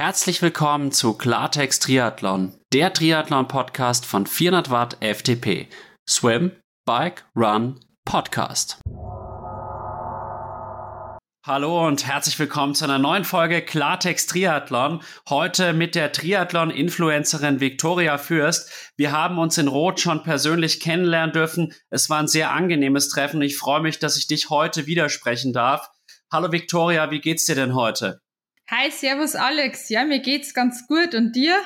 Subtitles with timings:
[0.00, 5.68] Herzlich willkommen zu Klartext Triathlon, der Triathlon-Podcast von 400 Watt FTP.
[6.08, 6.52] Swim,
[6.86, 8.80] Bike, Run, Podcast.
[11.46, 15.02] Hallo und herzlich willkommen zu einer neuen Folge Klartext Triathlon.
[15.28, 18.72] Heute mit der Triathlon-Influencerin Viktoria Fürst.
[18.96, 21.74] Wir haben uns in Rot schon persönlich kennenlernen dürfen.
[21.90, 23.42] Es war ein sehr angenehmes Treffen.
[23.42, 25.90] Ich freue mich, dass ich dich heute widersprechen darf.
[26.32, 28.22] Hallo Viktoria, wie geht's dir denn heute?
[28.72, 29.88] Hi, servus Alex.
[29.88, 31.16] Ja, mir geht's ganz gut.
[31.16, 31.60] Und dir?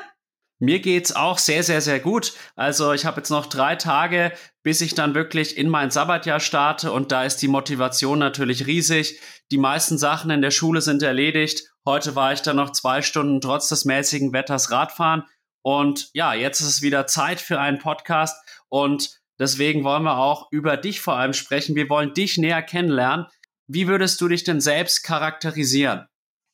[0.59, 2.33] Mir geht's auch sehr, sehr, sehr gut.
[2.57, 4.33] Also ich habe jetzt noch drei Tage,
[4.63, 9.21] bis ich dann wirklich in mein Sabbatjahr starte und da ist die Motivation natürlich riesig.
[9.51, 11.69] Die meisten Sachen in der Schule sind erledigt.
[11.85, 15.25] Heute war ich dann noch zwei Stunden trotz des mäßigen Wetters Radfahren
[15.61, 18.35] und ja, jetzt ist es wieder Zeit für einen Podcast
[18.71, 21.77] und deswegen wollen wir auch über dich vor allem sprechen.
[21.77, 23.27] Wir wollen dich näher kennenlernen.
[23.66, 26.07] Wie würdest du dich denn selbst charakterisieren?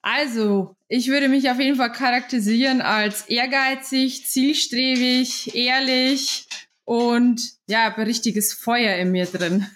[0.02, 6.46] Also, ich würde mich auf jeden Fall charakterisieren als ehrgeizig, zielstrebig, ehrlich
[6.84, 9.70] und ja, ein richtiges Feuer in mir drin.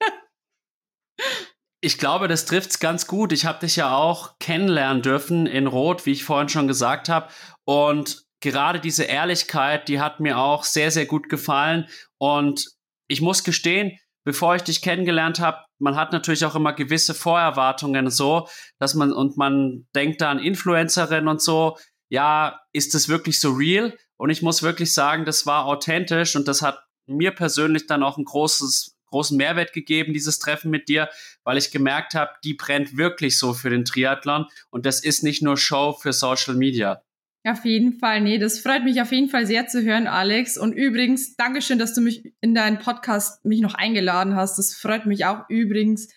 [1.80, 3.32] ich glaube, das trifft's ganz gut.
[3.32, 7.28] Ich habe dich ja auch kennenlernen dürfen in Rot, wie ich vorhin schon gesagt habe.
[7.64, 11.88] Und gerade diese Ehrlichkeit, die hat mir auch sehr, sehr gut gefallen.
[12.18, 12.66] Und
[13.06, 18.10] ich muss gestehen, bevor ich dich kennengelernt habe, man hat natürlich auch immer gewisse Vorerwartungen
[18.10, 18.46] so,
[18.78, 21.78] dass man und man denkt da an Influencerin und so,
[22.10, 23.96] ja, ist das wirklich so real?
[24.18, 28.18] Und ich muss wirklich sagen, das war authentisch und das hat mir persönlich dann auch
[28.18, 31.08] ein großes großen Mehrwert gegeben, dieses Treffen mit dir,
[31.42, 35.40] weil ich gemerkt habe, die brennt wirklich so für den Triathlon und das ist nicht
[35.40, 37.00] nur Show für Social Media.
[37.48, 40.58] Auf jeden Fall, nee, das freut mich auf jeden Fall sehr zu hören, Alex.
[40.58, 44.58] Und übrigens, Dankeschön, dass du mich in deinen Podcast mich noch eingeladen hast.
[44.58, 46.08] Das freut mich auch übrigens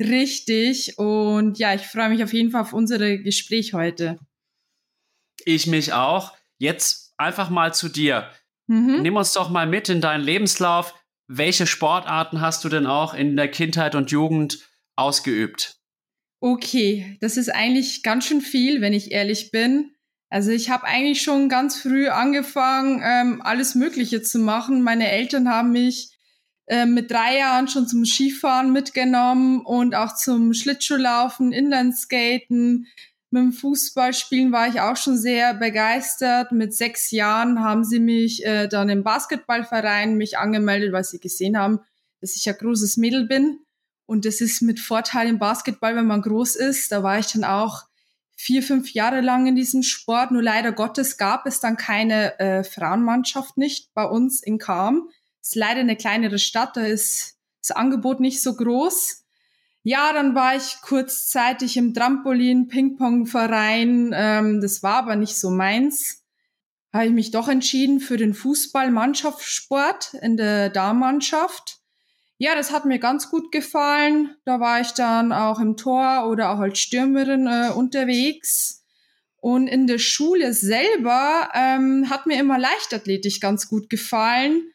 [0.00, 0.98] richtig.
[0.98, 4.18] Und ja, ich freue mich auf jeden Fall auf unser Gespräch heute.
[5.44, 6.36] Ich mich auch.
[6.58, 8.28] Jetzt einfach mal zu dir.
[8.66, 9.02] Mhm.
[9.02, 10.94] Nimm uns doch mal mit in deinen Lebenslauf.
[11.28, 14.58] Welche Sportarten hast du denn auch in der Kindheit und Jugend
[14.96, 15.76] ausgeübt?
[16.40, 19.92] Okay, das ist eigentlich ganz schön viel, wenn ich ehrlich bin.
[20.30, 24.80] Also ich habe eigentlich schon ganz früh angefangen, ähm, alles Mögliche zu machen.
[24.80, 26.16] Meine Eltern haben mich
[26.66, 32.86] äh, mit drei Jahren schon zum Skifahren mitgenommen und auch zum Schlittschuhlaufen, Inlineskaten.
[33.32, 36.52] Mit dem Fußballspielen war ich auch schon sehr begeistert.
[36.52, 41.58] Mit sechs Jahren haben sie mich äh, dann im Basketballverein mich angemeldet, weil sie gesehen
[41.58, 41.80] haben,
[42.20, 43.58] dass ich ein großes Mädel bin.
[44.06, 46.92] Und das ist mit Vorteil im Basketball, wenn man groß ist.
[46.92, 47.89] Da war ich dann auch
[48.40, 50.30] vier, fünf Jahre lang in diesem Sport.
[50.30, 55.10] Nur leider Gottes gab es dann keine äh, Frauenmannschaft nicht bei uns in Kam.
[55.42, 59.24] Ist leider eine kleinere Stadt, da ist das Angebot nicht so groß.
[59.82, 64.12] Ja, dann war ich kurzzeitig im Trampolin, Ping-Pong-Verein.
[64.14, 66.24] Ähm, das war aber nicht so meins.
[66.94, 71.79] Habe ich mich doch entschieden für den Fußball-Mannschaftssport in der Damenmannschaft.
[72.42, 74.34] Ja, das hat mir ganz gut gefallen.
[74.46, 78.82] Da war ich dann auch im Tor oder auch als Stürmerin äh, unterwegs.
[79.36, 84.72] Und in der Schule selber ähm, hat mir immer Leichtathletik ganz gut gefallen.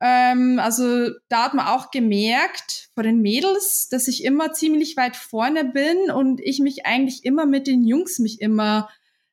[0.00, 5.16] Ähm, also da hat man auch gemerkt vor den Mädels, dass ich immer ziemlich weit
[5.16, 8.88] vorne bin und ich mich eigentlich immer mit den Jungs mich immer,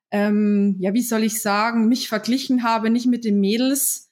[0.10, 4.05] ähm, ja, wie soll ich sagen, mich verglichen habe, nicht mit den Mädels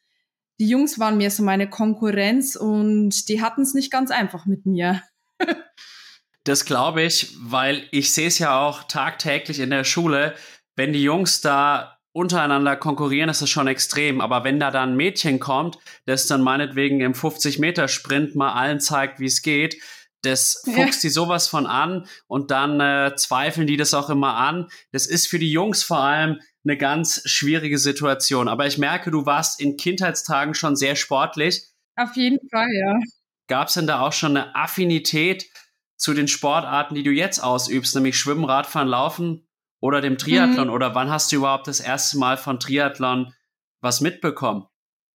[0.60, 4.66] die Jungs waren mir so meine Konkurrenz und die hatten es nicht ganz einfach mit
[4.66, 5.02] mir.
[6.44, 10.36] das glaube ich, weil ich sehe es ja auch tagtäglich in der Schule,
[10.76, 14.22] wenn die Jungs da untereinander konkurrieren, ist das schon extrem.
[14.22, 19.20] Aber wenn da dann ein Mädchen kommt, das dann meinetwegen im 50-Meter-Sprint mal allen zeigt,
[19.20, 19.82] wie es geht,
[20.24, 21.08] das fuchst ja.
[21.08, 24.68] die sowas von an und dann äh, zweifeln die das auch immer an.
[24.92, 28.48] Das ist für die Jungs vor allem eine ganz schwierige Situation.
[28.48, 31.68] Aber ich merke, du warst in Kindheitstagen schon sehr sportlich.
[31.96, 32.96] Auf jeden Fall, ja.
[33.48, 35.46] Gab es denn da auch schon eine Affinität
[35.98, 39.46] zu den Sportarten, die du jetzt ausübst, nämlich Schwimmen, Radfahren, Laufen
[39.82, 40.68] oder dem Triathlon?
[40.68, 40.74] Mhm.
[40.74, 43.34] Oder wann hast du überhaupt das erste Mal von Triathlon
[43.82, 44.66] was mitbekommen?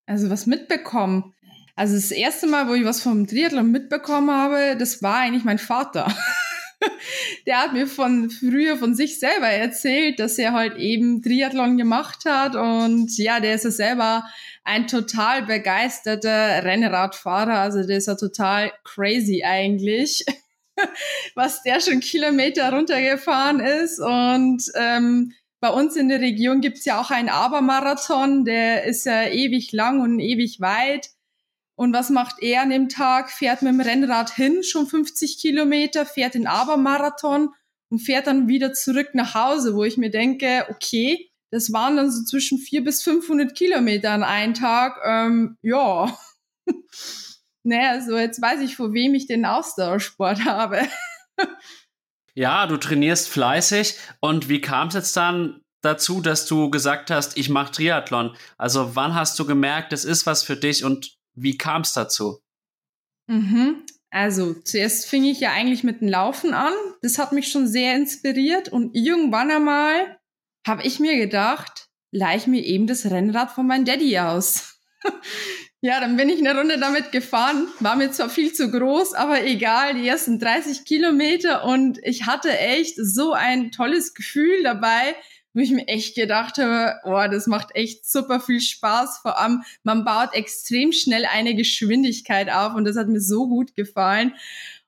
[0.07, 1.35] Also was mitbekommen?
[1.79, 5.61] Also das erste Mal, wo ich was vom Triathlon mitbekommen habe, das war eigentlich mein
[5.61, 6.13] Vater.
[7.47, 12.25] der hat mir von früher von sich selber erzählt, dass er halt eben Triathlon gemacht
[12.25, 14.25] hat und ja, der ist ja selber
[14.65, 20.25] ein total begeisterter Rennradfahrer, also der ist ja total crazy eigentlich,
[21.37, 27.01] was der schon Kilometer runtergefahren ist und ähm, bei uns in der Region gibt's ja
[27.01, 31.11] auch einen Abermarathon, der ist ja ewig lang und ewig weit.
[31.79, 33.31] Und was macht er an dem Tag?
[33.31, 37.51] Fährt mit dem Rennrad hin, schon 50 Kilometer, fährt den Abermarathon
[37.89, 42.11] und fährt dann wieder zurück nach Hause, wo ich mir denke, okay, das waren dann
[42.11, 44.99] so zwischen vier bis 500 Kilometer an einem Tag.
[45.07, 46.19] Ähm, ja,
[47.63, 50.81] naja, so jetzt weiß ich, vor wem ich den Ausdauersport habe.
[52.35, 53.95] ja, du trainierst fleißig.
[54.19, 58.35] Und wie kam es jetzt dann dazu, dass du gesagt hast, ich mache Triathlon?
[58.57, 62.41] Also wann hast du gemerkt, das ist was für dich und wie kam es dazu?
[63.27, 63.85] Mhm.
[64.11, 66.73] Also zuerst fing ich ja eigentlich mit dem Laufen an.
[67.03, 70.19] Das hat mich schon sehr inspiriert und irgendwann einmal
[70.67, 74.81] habe ich mir gedacht, leih mir eben das Rennrad von meinem Daddy aus.
[75.81, 77.69] ja, dann bin ich eine Runde damit gefahren.
[77.81, 82.57] War mir zwar viel zu groß, aber egal, die ersten 30 Kilometer und ich hatte
[82.59, 85.15] echt so ein tolles Gefühl dabei,
[85.59, 89.19] wo ich mir echt gedacht habe, oh, das macht echt super viel Spaß.
[89.19, 93.75] Vor allem, man baut extrem schnell eine Geschwindigkeit auf und das hat mir so gut
[93.75, 94.35] gefallen.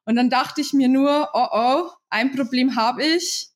[0.05, 3.49] Und dann dachte ich mir nur, oh oh, ein Problem habe ich.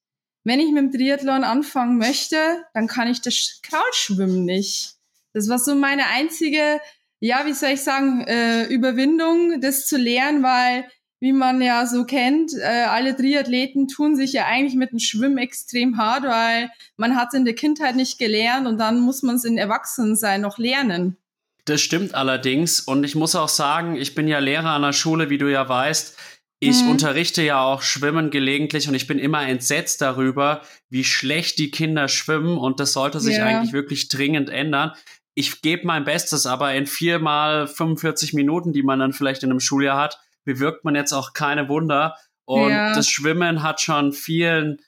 [0.43, 2.37] Wenn ich mit dem Triathlon anfangen möchte,
[2.75, 4.97] dann kann ich das Kraulschwimmen nicht.
[5.35, 6.81] Das war so meine einzige,
[7.21, 10.91] ja, wie soll ich sagen, äh, Überwindung, das zu lernen, weil
[11.25, 15.39] wie man ja so kennt, äh, alle Triathleten tun sich ja eigentlich mit dem Schwimmen
[15.39, 19.37] extrem hart, weil man hat es in der Kindheit nicht gelernt und dann muss man
[19.37, 21.17] es in Erwachsenensein noch lernen.
[21.65, 25.31] Das stimmt allerdings und ich muss auch sagen, ich bin ja Lehrer an der Schule,
[25.31, 26.15] wie du ja weißt.
[26.61, 26.91] Ich mhm.
[26.91, 30.61] unterrichte ja auch Schwimmen gelegentlich und ich bin immer entsetzt darüber,
[30.91, 33.47] wie schlecht die Kinder schwimmen und das sollte sich ja.
[33.47, 34.93] eigentlich wirklich dringend ändern.
[35.35, 39.51] Ich gebe mein Bestes, aber in vier mal 45 Minuten, die man dann vielleicht in
[39.51, 42.17] einem Schuljahr hat, bewirkt man jetzt auch keine Wunder.
[42.45, 42.95] Und ja.
[42.95, 44.79] das Schwimmen hat schon vielen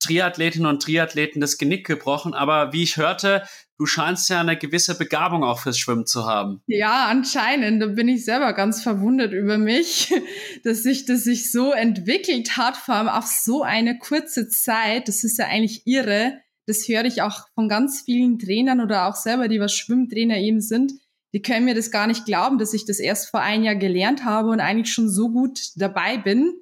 [0.00, 2.34] Triathletinnen und Triathleten das Genick gebrochen.
[2.34, 3.42] Aber wie ich hörte,
[3.78, 6.62] du scheinst ja eine gewisse Begabung auch fürs Schwimmen zu haben.
[6.66, 7.82] Ja, anscheinend.
[7.82, 10.12] Da bin ich selber ganz verwundert über mich,
[10.64, 15.08] dass sich das sich so entwickelt hat, vor allem auf so eine kurze Zeit.
[15.08, 16.40] Das ist ja eigentlich irre.
[16.66, 20.60] Das höre ich auch von ganz vielen Trainern oder auch selber, die was Schwimmtrainer eben
[20.60, 20.92] sind
[21.34, 24.24] die können mir das gar nicht glauben, dass ich das erst vor ein Jahr gelernt
[24.24, 26.54] habe und eigentlich schon so gut dabei bin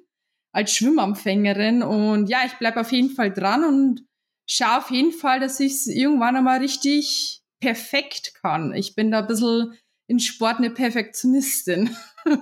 [0.51, 1.83] als Schwimmempfängerin.
[1.83, 4.03] Und ja, ich bleibe auf jeden Fall dran und
[4.49, 8.73] schaue auf jeden Fall, dass ich es irgendwann einmal richtig perfekt kann.
[8.73, 9.77] Ich bin da ein bisschen
[10.07, 11.95] in Sport eine Perfektionistin.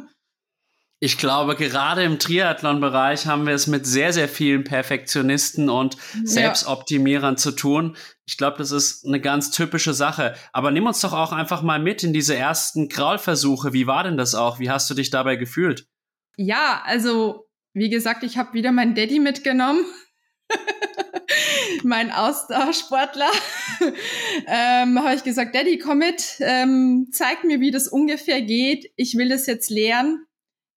[1.03, 7.33] Ich glaube, gerade im Triathlon-Bereich haben wir es mit sehr, sehr vielen Perfektionisten und Selbstoptimierern
[7.33, 7.37] ja.
[7.37, 7.97] zu tun.
[8.27, 10.35] Ich glaube, das ist eine ganz typische Sache.
[10.53, 13.73] Aber nimm uns doch auch einfach mal mit in diese ersten Kraulversuche.
[13.73, 14.59] Wie war denn das auch?
[14.59, 15.87] Wie hast du dich dabei gefühlt?
[16.37, 19.83] Ja, also, wie gesagt, ich habe wieder meinen Daddy mitgenommen.
[21.83, 23.31] mein Ausdauersportler,
[24.45, 28.91] ähm, habe ich gesagt, Daddy, komm mit, ähm, zeig mir, wie das ungefähr geht.
[28.97, 30.27] Ich will das jetzt lernen.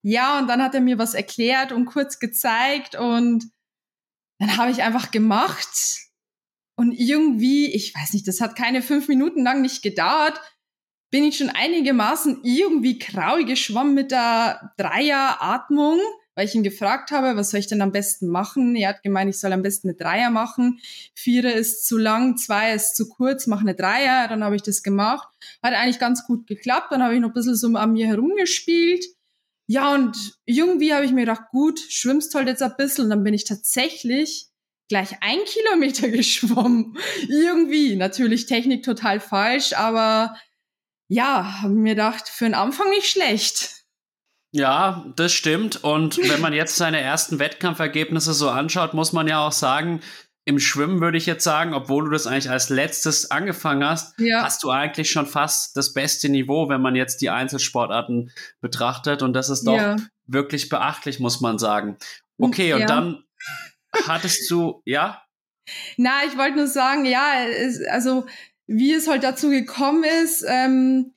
[0.06, 3.50] Ja, und dann hat er mir was erklärt und kurz gezeigt und
[4.38, 6.10] dann habe ich einfach gemacht.
[6.76, 10.38] Und irgendwie, ich weiß nicht, das hat keine fünf Minuten lang nicht gedauert,
[11.10, 15.98] bin ich schon einigermaßen irgendwie grau geschwommen mit der Dreieratmung,
[16.34, 18.76] weil ich ihn gefragt habe, was soll ich denn am besten machen?
[18.76, 20.80] Er hat gemeint, ich soll am besten eine Dreier machen.
[21.14, 24.28] Vierer ist zu lang, zwei ist zu kurz, mach eine Dreier.
[24.28, 25.28] Dann habe ich das gemacht.
[25.62, 26.88] Hat eigentlich ganz gut geklappt.
[26.90, 29.06] Dann habe ich noch ein bisschen so an mir herumgespielt.
[29.66, 33.04] Ja, und irgendwie habe ich mir gedacht, gut, schwimmst halt jetzt ein bisschen.
[33.04, 34.48] Und dann bin ich tatsächlich
[34.88, 36.96] gleich ein Kilometer geschwommen.
[37.28, 37.96] irgendwie.
[37.96, 40.36] Natürlich Technik total falsch, aber
[41.08, 43.84] ja, habe mir gedacht, für den Anfang nicht schlecht.
[44.52, 45.82] Ja, das stimmt.
[45.82, 50.00] Und wenn man jetzt seine ersten Wettkampfergebnisse so anschaut, muss man ja auch sagen,
[50.46, 54.42] im Schwimmen würde ich jetzt sagen, obwohl du das eigentlich als letztes angefangen hast, ja.
[54.42, 59.22] hast du eigentlich schon fast das beste Niveau, wenn man jetzt die Einzelsportarten betrachtet.
[59.22, 59.96] Und das ist doch ja.
[60.26, 61.96] wirklich beachtlich, muss man sagen.
[62.38, 62.86] Okay, und ja.
[62.86, 63.24] dann
[64.06, 65.22] hattest du, ja?
[65.96, 68.26] Na, ich wollte nur sagen, ja, es, also
[68.66, 71.14] wie es halt dazu gekommen ist, ähm,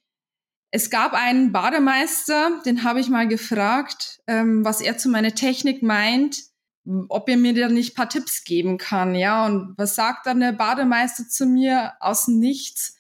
[0.72, 5.82] es gab einen Bademeister, den habe ich mal gefragt, ähm, was er zu meiner Technik
[5.82, 6.38] meint
[7.10, 9.46] ob er mir da nicht paar Tipps geben kann, ja.
[9.46, 12.98] Und was sagt dann der Bademeister zu mir aus nichts?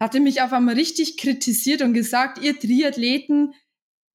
[0.00, 3.54] Hatte mich auf einmal richtig kritisiert und gesagt, ihr Triathleten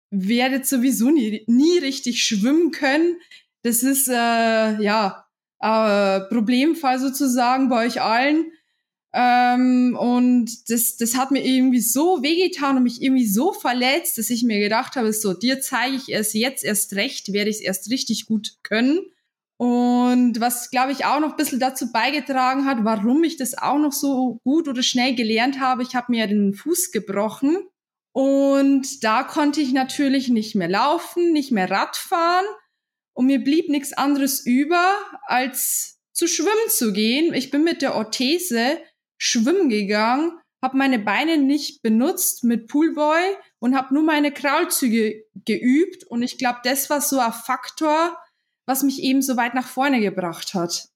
[0.09, 3.17] werdet sowieso nie, nie richtig schwimmen können.
[3.63, 5.25] Das ist äh, ja
[5.59, 8.51] äh, Problemfall sozusagen bei euch allen.
[9.15, 14.31] Ähm, und das, das hat mir irgendwie so wehgetan und mich irgendwie so verletzt, dass
[14.31, 17.61] ich mir gedacht habe, so, dir zeige ich es jetzt erst recht, werde ich es
[17.61, 18.99] erst richtig gut können.
[19.57, 23.77] Und was, glaube ich, auch noch ein bisschen dazu beigetragen hat, warum ich das auch
[23.77, 27.57] noch so gut oder schnell gelernt habe, ich habe mir den Fuß gebrochen.
[28.13, 32.45] Und da konnte ich natürlich nicht mehr laufen, nicht mehr Radfahren.
[33.15, 37.33] und mir blieb nichts anderes über, als zu schwimmen zu gehen.
[37.33, 38.79] Ich bin mit der Orthese
[39.17, 43.21] schwimmen gegangen, habe meine Beine nicht benutzt mit Poolboy
[43.59, 46.05] und habe nur meine Kraulzüge geübt.
[46.05, 48.17] Und ich glaube, das war so ein Faktor,
[48.65, 50.87] was mich eben so weit nach vorne gebracht hat.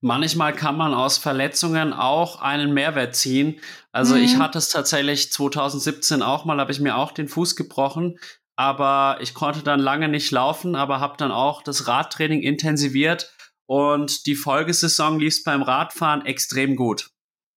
[0.00, 3.58] Manchmal kann man aus Verletzungen auch einen Mehrwert ziehen.
[3.90, 4.22] Also mhm.
[4.22, 8.20] ich hatte es tatsächlich 2017 auch mal, habe ich mir auch den Fuß gebrochen,
[8.54, 13.32] aber ich konnte dann lange nicht laufen, aber habe dann auch das Radtraining intensiviert
[13.66, 17.10] und die Folgesaison lief beim Radfahren extrem gut.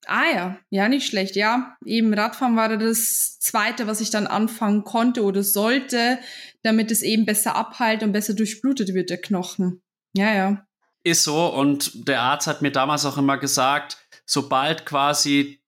[0.08, 1.36] Ah ja, ja, nicht schlecht.
[1.36, 6.20] Ja, eben Radfahren war das zweite, was ich dann anfangen konnte oder sollte,
[6.63, 9.81] damit es eben besser abheilt und besser durchblutet wird, der Knochen.
[10.13, 10.65] Ja, ja.
[11.03, 15.62] Ist so und der Arzt hat mir damals auch immer gesagt, sobald quasi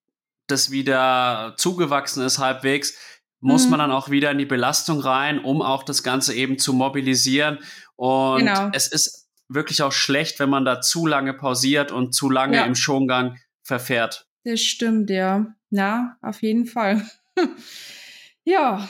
[0.48, 2.96] das wieder zugewachsen ist halbwegs,
[3.40, 3.72] muss mhm.
[3.72, 7.60] man dann auch wieder in die Belastung rein, um auch das Ganze eben zu mobilisieren.
[7.96, 8.70] Und genau.
[8.74, 12.66] es ist wirklich auch schlecht, wenn man da zu lange pausiert und zu lange ja.
[12.66, 14.28] im Schongang verfährt.
[14.44, 15.56] Das stimmt, ja.
[15.70, 17.04] Ja, auf jeden Fall.
[18.44, 18.88] ja,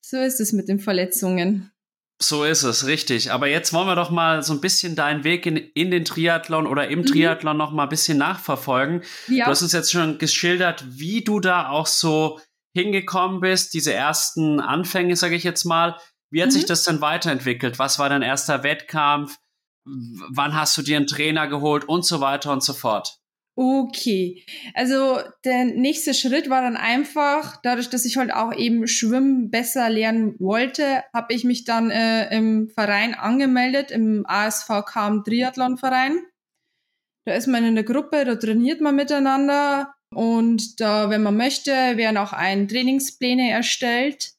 [0.00, 1.72] so ist es mit den Verletzungen.
[2.20, 3.30] So ist es, richtig.
[3.30, 6.66] Aber jetzt wollen wir doch mal so ein bisschen deinen Weg in, in den Triathlon
[6.66, 7.06] oder im mhm.
[7.06, 9.02] Triathlon noch mal ein bisschen nachverfolgen.
[9.28, 9.44] Ja.
[9.44, 12.40] Du hast uns jetzt schon geschildert, wie du da auch so
[12.74, 15.98] hingekommen bist, diese ersten Anfänge, sage ich jetzt mal.
[16.30, 16.54] Wie hat mhm.
[16.54, 17.78] sich das denn weiterentwickelt?
[17.78, 19.36] Was war dein erster Wettkampf?
[19.84, 23.18] Wann hast du dir einen Trainer geholt und so weiter und so fort?
[23.58, 24.44] Okay,
[24.74, 29.88] also der nächste Schritt war dann einfach, dadurch, dass ich halt auch eben Schwimmen besser
[29.88, 36.18] lernen wollte, habe ich mich dann äh, im Verein angemeldet, im ASV KM Triathlon Verein.
[37.24, 41.70] Da ist man in der Gruppe, da trainiert man miteinander und da, wenn man möchte,
[41.70, 44.34] werden auch ein Trainingspläne erstellt.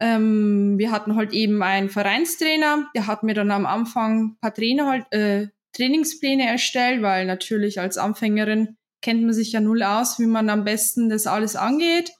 [0.00, 4.54] Ähm, wir hatten halt eben einen Vereinstrainer, der hat mir dann am Anfang ein paar
[4.54, 10.18] Trainer halt, äh, Trainingspläne erstellt, weil natürlich als Anfängerin kennt man sich ja null aus,
[10.18, 12.12] wie man am besten das alles angeht.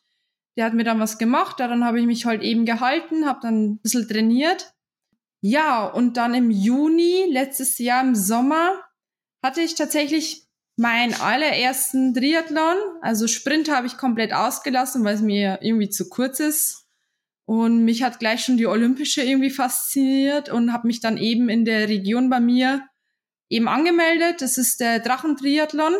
[0.56, 3.64] Der hat mir dann was gemacht, daran habe ich mich halt eben gehalten, habe dann
[3.64, 4.72] ein bisschen trainiert.
[5.42, 8.82] Ja, und dann im Juni, letztes Jahr im Sommer,
[9.42, 12.76] hatte ich tatsächlich meinen allerersten Triathlon.
[13.00, 16.86] Also Sprint habe ich komplett ausgelassen, weil es mir irgendwie zu kurz ist.
[17.46, 21.64] Und mich hat gleich schon die Olympische irgendwie fasziniert und habe mich dann eben in
[21.64, 22.86] der Region bei mir
[23.50, 24.40] eben angemeldet.
[24.40, 25.94] Das ist der Drachentriathlon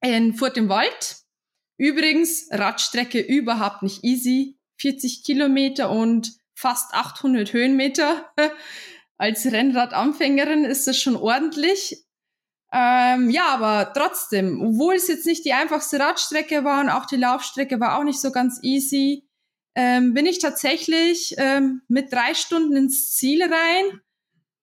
[0.00, 1.18] in Furt im Wald.
[1.76, 4.58] Übrigens, Radstrecke überhaupt nicht easy.
[4.80, 8.32] 40 Kilometer und fast 800 Höhenmeter.
[9.16, 12.04] Als Rennradanfängerin ist das schon ordentlich.
[12.72, 17.16] Ähm, ja, aber trotzdem, obwohl es jetzt nicht die einfachste Radstrecke war und auch die
[17.16, 19.28] Laufstrecke war auch nicht so ganz easy,
[19.76, 24.00] ähm, bin ich tatsächlich ähm, mit drei Stunden ins Ziel rein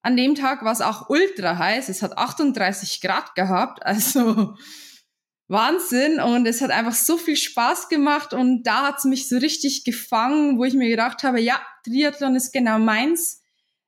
[0.02, 1.88] an dem Tag war es auch ultra heiß.
[1.88, 3.80] Es hat 38 Grad gehabt.
[3.84, 4.54] Also
[5.48, 6.20] Wahnsinn.
[6.20, 8.32] Und es hat einfach so viel Spaß gemacht.
[8.32, 12.36] Und da hat es mich so richtig gefangen, wo ich mir gedacht habe, ja, Triathlon
[12.36, 13.42] ist genau meins.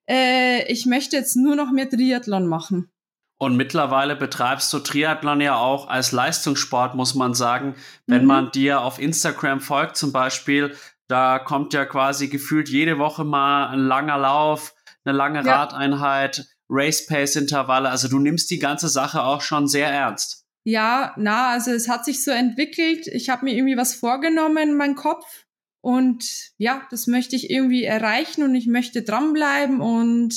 [0.08, 2.90] Äh, ich möchte jetzt nur noch mehr Triathlon machen.
[3.38, 7.74] Und mittlerweile betreibst du Triathlon ja auch als Leistungssport, muss man sagen.
[8.06, 8.28] Wenn mhm.
[8.28, 10.76] man dir auf Instagram folgt zum Beispiel,
[11.08, 14.73] da kommt ja quasi gefühlt jede Woche mal ein langer Lauf,
[15.04, 15.64] eine lange ja.
[15.64, 17.88] Radeinheit, Race-Pace-Intervalle.
[17.88, 20.44] Also du nimmst die ganze Sache auch schon sehr ernst.
[20.64, 23.06] Ja, na, also es hat sich so entwickelt.
[23.06, 25.44] Ich habe mir irgendwie was vorgenommen in meinem Kopf.
[25.82, 30.34] Und ja, das möchte ich irgendwie erreichen und ich möchte dranbleiben und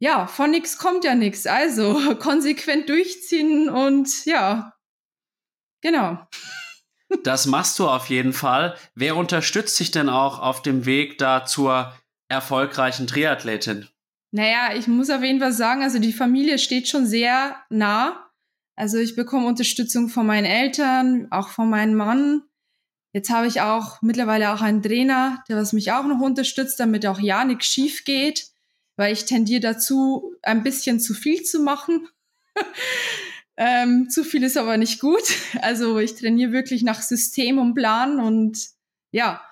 [0.00, 1.46] ja, von nichts kommt ja nichts.
[1.46, 4.74] Also konsequent durchziehen und ja,
[5.80, 6.18] genau.
[7.24, 8.76] Das machst du auf jeden Fall.
[8.94, 11.92] Wer unterstützt dich denn auch auf dem Weg da zur
[12.28, 13.88] erfolgreichen Triathletin?
[14.32, 18.30] Naja, ich muss auf jeden Fall sagen, also die Familie steht schon sehr nah.
[18.76, 22.42] Also ich bekomme Unterstützung von meinen Eltern, auch von meinem Mann.
[23.12, 27.06] Jetzt habe ich auch mittlerweile auch einen Trainer, der was mich auch noch unterstützt, damit
[27.06, 28.46] auch ja nichts schief geht,
[28.96, 32.08] weil ich tendiere dazu, ein bisschen zu viel zu machen.
[33.56, 35.24] ähm, zu viel ist aber nicht gut.
[35.60, 38.58] Also ich trainiere wirklich nach System und Plan und
[39.10, 39.42] ja,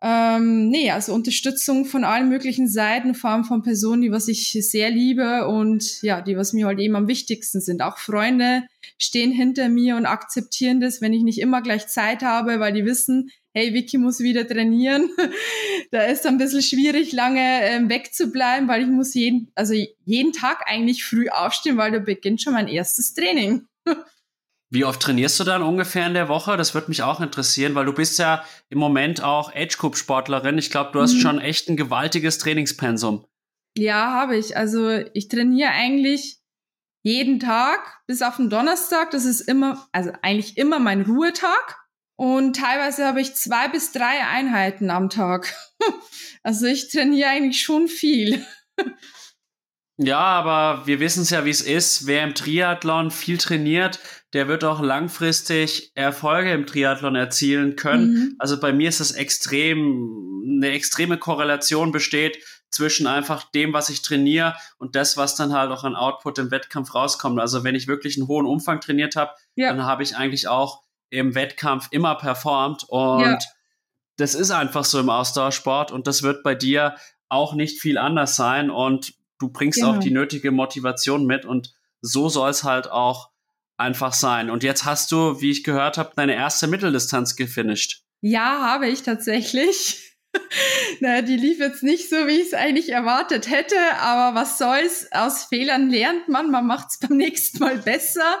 [0.00, 4.52] ähm, nee, also Unterstützung von allen möglichen Seiten, vor allem von Personen, die was ich
[4.52, 7.82] sehr liebe und ja, die was mir halt eben am wichtigsten sind.
[7.82, 8.62] Auch Freunde
[8.96, 12.84] stehen hinter mir und akzeptieren das, wenn ich nicht immer gleich Zeit habe, weil die
[12.84, 15.10] wissen, hey, Vicky muss wieder trainieren.
[15.90, 19.74] da ist ein bisschen schwierig, lange ähm, wegzubleiben, weil ich muss jeden, also
[20.04, 23.66] jeden Tag eigentlich früh aufstehen, weil da beginnt schon mein erstes Training.
[24.70, 26.56] Wie oft trainierst du dann ungefähr in der Woche?
[26.58, 30.58] Das würde mich auch interessieren, weil du bist ja im Moment auch Age Group Sportlerin.
[30.58, 31.20] Ich glaube, du hast mhm.
[31.20, 33.24] schon echt ein gewaltiges Trainingspensum.
[33.76, 34.56] Ja, habe ich.
[34.56, 36.40] Also ich trainiere eigentlich
[37.02, 39.10] jeden Tag bis auf den Donnerstag.
[39.10, 41.78] Das ist immer, also eigentlich immer mein Ruhetag.
[42.16, 45.54] Und teilweise habe ich zwei bis drei Einheiten am Tag.
[46.42, 48.44] also ich trainiere eigentlich schon viel.
[50.00, 52.06] Ja, aber wir wissen es ja, wie es ist.
[52.06, 53.98] Wer im Triathlon viel trainiert,
[54.32, 58.12] der wird auch langfristig Erfolge im Triathlon erzielen können.
[58.12, 58.36] Mhm.
[58.38, 62.38] Also bei mir ist es extrem, eine extreme Korrelation besteht
[62.70, 66.50] zwischen einfach dem, was ich trainiere und das, was dann halt auch an Output im
[66.52, 67.40] Wettkampf rauskommt.
[67.40, 69.72] Also wenn ich wirklich einen hohen Umfang trainiert habe, ja.
[69.72, 73.38] dann habe ich eigentlich auch im Wettkampf immer performt und ja.
[74.16, 76.94] das ist einfach so im Ausdauersport und das wird bei dir
[77.30, 79.94] auch nicht viel anders sein und du bringst genau.
[79.94, 83.30] auch die nötige Motivation mit und so soll es halt auch
[83.76, 84.50] einfach sein.
[84.50, 88.02] Und jetzt hast du, wie ich gehört habe, deine erste Mitteldistanz gefinisht.
[88.20, 90.16] Ja, habe ich tatsächlich.
[91.00, 95.08] naja, die lief jetzt nicht so, wie ich es eigentlich erwartet hätte, aber was soll's?
[95.12, 98.40] Aus Fehlern lernt man, man macht's beim nächsten Mal besser.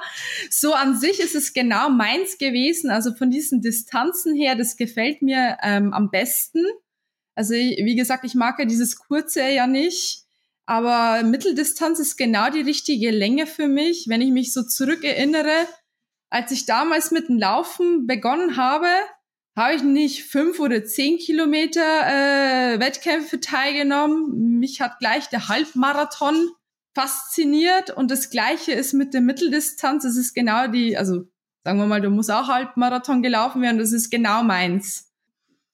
[0.50, 2.90] So an sich ist es genau meins gewesen.
[2.90, 6.64] Also von diesen Distanzen her, das gefällt mir ähm, am besten.
[7.34, 10.27] Also wie gesagt, ich mag ja dieses kurze ja nicht.
[10.68, 14.04] Aber Mitteldistanz ist genau die richtige Länge für mich.
[14.06, 15.66] Wenn ich mich so zurückerinnere,
[16.28, 18.90] als ich damals mit dem Laufen begonnen habe,
[19.56, 24.58] habe ich nicht fünf oder zehn Kilometer äh, Wettkämpfe teilgenommen.
[24.58, 26.50] Mich hat gleich der Halbmarathon
[26.94, 30.04] fasziniert und das Gleiche ist mit der Mitteldistanz.
[30.04, 31.24] Es ist genau die, also
[31.64, 33.78] sagen wir mal, du musst auch Halbmarathon gelaufen werden.
[33.78, 35.07] Das ist genau meins.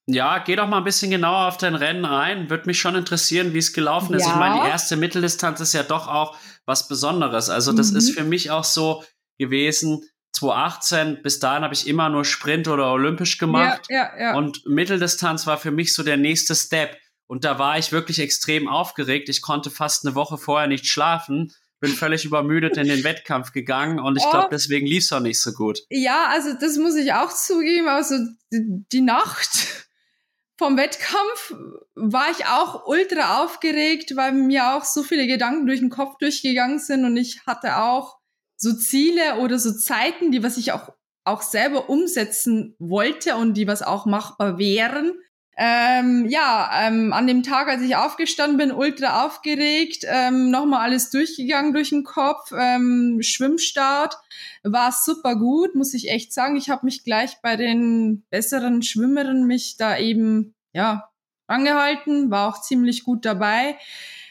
[0.06, 2.50] Ja, geh doch mal ein bisschen genauer auf dein Rennen ein.
[2.50, 4.26] Würde mich schon interessieren, wie es gelaufen ist.
[4.26, 4.32] Ja.
[4.32, 7.48] Ich meine, die erste Mitteldistanz ist ja doch auch was Besonderes.
[7.48, 7.96] Also das mhm.
[7.98, 9.02] ist für mich auch so
[9.38, 10.02] gewesen.
[10.32, 13.86] 2018, bis dahin habe ich immer nur Sprint oder Olympisch gemacht.
[13.88, 14.36] Ja, ja, ja.
[14.36, 16.98] Und Mitteldistanz war für mich so der nächste Step.
[17.26, 19.28] Und da war ich wirklich extrem aufgeregt.
[19.28, 21.52] Ich konnte fast eine Woche vorher nicht schlafen.
[21.80, 24.50] Bin völlig übermüdet in den Wettkampf gegangen und ich glaube, oh.
[24.50, 25.80] deswegen lief es auch nicht so gut.
[25.90, 27.88] Ja, also das muss ich auch zugeben.
[27.88, 28.16] Also
[28.50, 29.84] die Nacht
[30.56, 31.54] vom Wettkampf
[31.94, 36.78] war ich auch ultra aufgeregt, weil mir auch so viele Gedanken durch den Kopf durchgegangen
[36.78, 38.18] sind und ich hatte auch
[38.56, 40.90] so Ziele oder so Zeiten, die was ich auch
[41.24, 45.14] auch selber umsetzen wollte und die was auch machbar wären.
[45.56, 51.10] Ähm, ja, ähm, an dem Tag, als ich aufgestanden bin, ultra aufgeregt, ähm, nochmal alles
[51.10, 54.16] durchgegangen durch den Kopf, ähm, Schwimmstart,
[54.64, 56.56] war super gut, muss ich echt sagen.
[56.56, 61.08] Ich habe mich gleich bei den besseren Schwimmerinnen mich da eben, ja,
[61.46, 63.76] angehalten, war auch ziemlich gut dabei.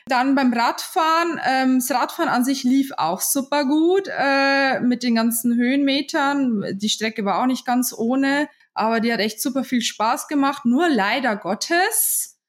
[0.08, 5.16] Dann beim Radfahren, ähm, das Radfahren an sich lief auch super gut äh, mit den
[5.16, 6.66] ganzen Höhenmetern.
[6.74, 10.66] Die Strecke war auch nicht ganz ohne aber die hat echt super viel Spaß gemacht.
[10.66, 12.40] Nur leider Gottes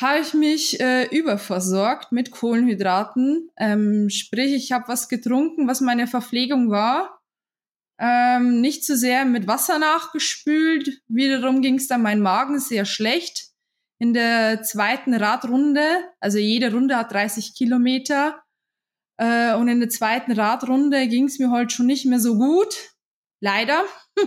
[0.00, 3.50] habe ich mich äh, überversorgt mit Kohlenhydraten.
[3.56, 7.20] Ähm, sprich, ich habe was getrunken, was meine Verpflegung war.
[7.98, 11.00] Ähm, nicht zu sehr mit Wasser nachgespült.
[11.06, 13.50] Wiederum ging es dann mein Magen sehr schlecht.
[14.00, 15.86] In der zweiten Radrunde,
[16.18, 18.44] also jede Runde hat 30 Kilometer,
[19.16, 22.94] äh, und in der zweiten Radrunde ging es mir heute schon nicht mehr so gut.
[23.40, 23.84] Leider.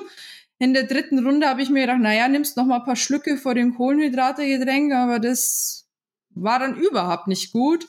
[0.59, 3.37] In der dritten Runde habe ich mir gedacht, naja, nimmst noch mal ein paar Schlücke
[3.37, 5.87] vor dem Kohlenhydrategetränk, aber das
[6.29, 7.87] war dann überhaupt nicht gut.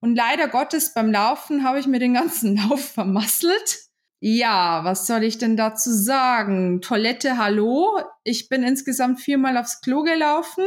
[0.00, 3.86] Und leider Gottes beim Laufen habe ich mir den ganzen Lauf vermasselt.
[4.20, 6.80] Ja, was soll ich denn dazu sagen?
[6.80, 8.00] Toilette, hallo.
[8.24, 10.64] Ich bin insgesamt viermal aufs Klo gelaufen.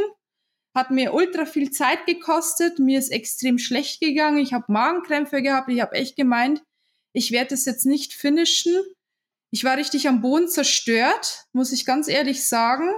[0.74, 2.78] Hat mir ultra viel Zeit gekostet.
[2.78, 4.38] Mir ist extrem schlecht gegangen.
[4.38, 5.68] Ich habe Magenkrämpfe gehabt.
[5.68, 6.62] Ich habe echt gemeint,
[7.12, 8.80] ich werde es jetzt nicht finishen.
[9.50, 12.90] Ich war richtig am Boden zerstört, muss ich ganz ehrlich sagen.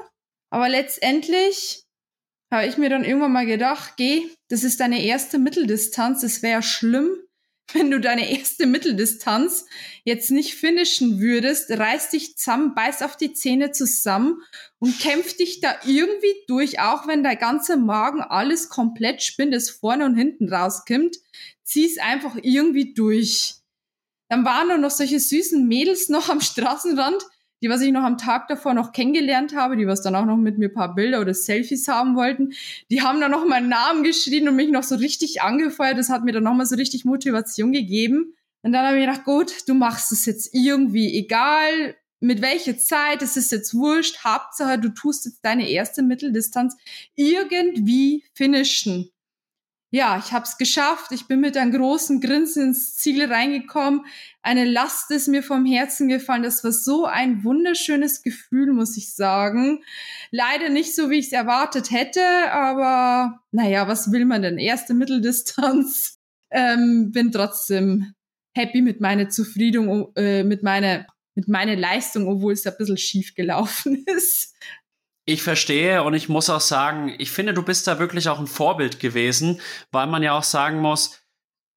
[0.51, 1.87] Aber letztendlich
[2.53, 6.23] habe ich mir dann irgendwann mal gedacht, geh, das ist deine erste Mitteldistanz.
[6.23, 7.17] Es wäre schlimm,
[7.73, 9.65] wenn du deine erste Mitteldistanz
[10.05, 11.71] jetzt nicht finishen würdest.
[11.71, 14.43] Reiß dich zusammen, beiß auf die Zähne zusammen
[14.79, 19.71] und kämpf dich da irgendwie durch, auch wenn dein ganzer Magen alles komplett spinnt, es
[19.71, 21.17] vorne und hinten rauskommt.
[21.65, 23.62] Zieh's einfach irgendwie durch.
[24.33, 27.23] Dann waren da noch solche süßen Mädels noch am Straßenrand,
[27.61, 30.39] die, was ich noch am Tag davor noch kennengelernt habe, die was dann auch noch
[30.39, 32.55] mit mir paar Bilder oder Selfies haben wollten,
[32.91, 35.99] die haben dann noch meinen Namen geschrien und mich noch so richtig angefeuert.
[35.99, 38.33] Das hat mir dann nochmal so richtig Motivation gegeben.
[38.63, 43.21] Und dann habe ich gedacht, gut, du machst es jetzt irgendwie, egal mit welcher Zeit,
[43.21, 46.75] es ist jetzt wurscht, Hauptsache, du tust jetzt deine erste Mitteldistanz
[47.17, 49.11] irgendwie finishen.
[49.95, 51.13] Ja, ich habe es geschafft.
[51.13, 54.07] Ich bin mit einem großen Grinsen ins Ziel reingekommen.
[54.41, 56.43] Eine Last ist mir vom Herzen gefallen.
[56.43, 59.85] Das war so ein wunderschönes Gefühl, muss ich sagen.
[60.31, 64.59] Leider nicht so, wie ich es erwartet hätte, aber naja, was will man denn?
[64.59, 66.19] Erste Mitteldistanz.
[66.55, 68.13] Ähm, bin trotzdem
[68.55, 73.35] happy mit meiner Zufriedung, äh, mit meiner mit meiner Leistung, obwohl es ein bisschen schief
[73.35, 74.55] gelaufen ist.
[75.33, 78.47] Ich verstehe und ich muss auch sagen, ich finde, du bist da wirklich auch ein
[78.47, 81.23] Vorbild gewesen, weil man ja auch sagen muss,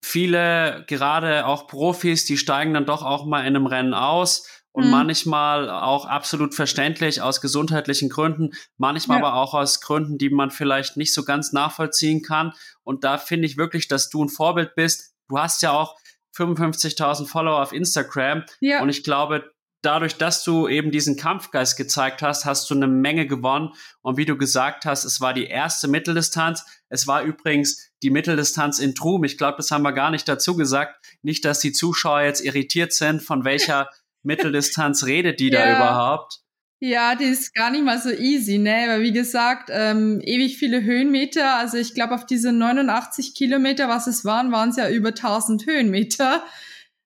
[0.04, 4.88] viele, gerade auch Profis, die steigen dann doch auch mal in einem Rennen aus und
[4.88, 4.92] mhm.
[4.92, 9.26] manchmal auch absolut verständlich aus gesundheitlichen Gründen, manchmal ja.
[9.26, 12.52] aber auch aus Gründen, die man vielleicht nicht so ganz nachvollziehen kann.
[12.84, 15.16] Und da finde ich wirklich, dass du ein Vorbild bist.
[15.30, 15.96] Du hast ja auch
[16.36, 18.82] 55.000 Follower auf Instagram ja.
[18.82, 19.50] und ich glaube,
[19.86, 23.74] dadurch, dass du eben diesen Kampfgeist gezeigt hast, hast du eine Menge gewonnen.
[24.02, 26.66] Und wie du gesagt hast, es war die erste Mitteldistanz.
[26.90, 29.24] Es war übrigens die Mitteldistanz in Trum.
[29.24, 30.96] Ich glaube, das haben wir gar nicht dazu gesagt.
[31.22, 33.90] Nicht, dass die Zuschauer jetzt irritiert sind, von welcher
[34.24, 35.66] Mitteldistanz redet die ja.
[35.66, 36.40] da überhaupt.
[36.80, 38.86] Ja, die ist gar nicht mal so easy, ne?
[38.88, 41.56] Weil wie gesagt, ähm, ewig viele Höhenmeter.
[41.56, 45.66] Also ich glaube, auf diese 89 Kilometer, was es waren, waren es ja über 1000
[45.66, 46.44] Höhenmeter.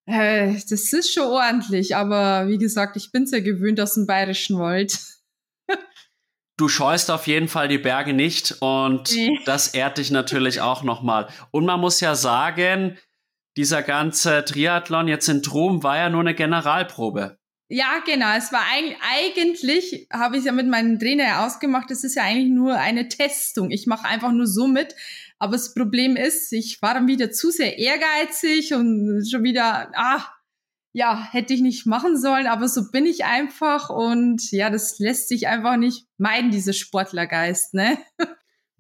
[0.10, 4.58] Äh, das ist schon ordentlich, aber wie gesagt, ich bin sehr gewöhnt aus dem Bayerischen
[4.58, 4.98] Wald.
[6.58, 9.40] du scheust auf jeden Fall die Berge nicht und nee.
[9.46, 11.28] das ehrt dich natürlich auch nochmal.
[11.52, 12.98] Und man muss ja sagen,
[13.56, 17.38] dieser ganze Triathlon jetzt in Trum war ja nur eine Generalprobe.
[17.72, 18.36] Ja, genau.
[18.36, 22.50] Es war eigentlich, eigentlich habe ich ja mit meinem Trainer ausgemacht, es ist ja eigentlich
[22.50, 23.70] nur eine Testung.
[23.70, 24.96] Ich mache einfach nur so mit,
[25.40, 30.24] aber das Problem ist, ich war dann wieder zu sehr ehrgeizig und schon wieder, ah,
[30.92, 35.30] ja, hätte ich nicht machen sollen, aber so bin ich einfach und ja, das lässt
[35.30, 37.98] sich einfach nicht meiden, diese Sportlergeist, ne?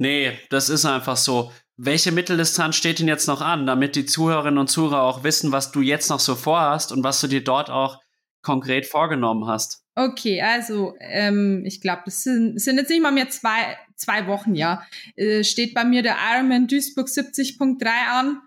[0.01, 1.51] Nee, das ist einfach so.
[1.75, 5.71] Welche Mitteldistanz steht denn jetzt noch an, damit die Zuhörerinnen und Zuhörer auch wissen, was
[5.71, 7.99] du jetzt noch so vorhast und was du dir dort auch
[8.41, 9.83] konkret vorgenommen hast?
[9.99, 14.55] Okay, also ähm, ich glaube, das sind, sind jetzt nicht mal mehr zwei, zwei Wochen,
[14.55, 14.87] ja.
[15.17, 18.41] Äh, steht bei mir der Ironman Duisburg 70.3 an.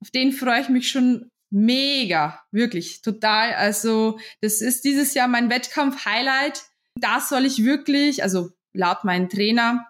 [0.00, 3.52] Auf den freue ich mich schon mega, wirklich, total.
[3.54, 6.62] Also das ist dieses Jahr mein Wettkampf-Highlight.
[7.00, 9.84] Da soll ich wirklich, also laut meinem Trainer,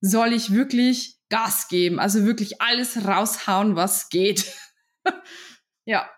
[0.00, 4.54] soll ich wirklich Gas geben, also wirklich alles raushauen, was geht.
[5.84, 6.08] ja.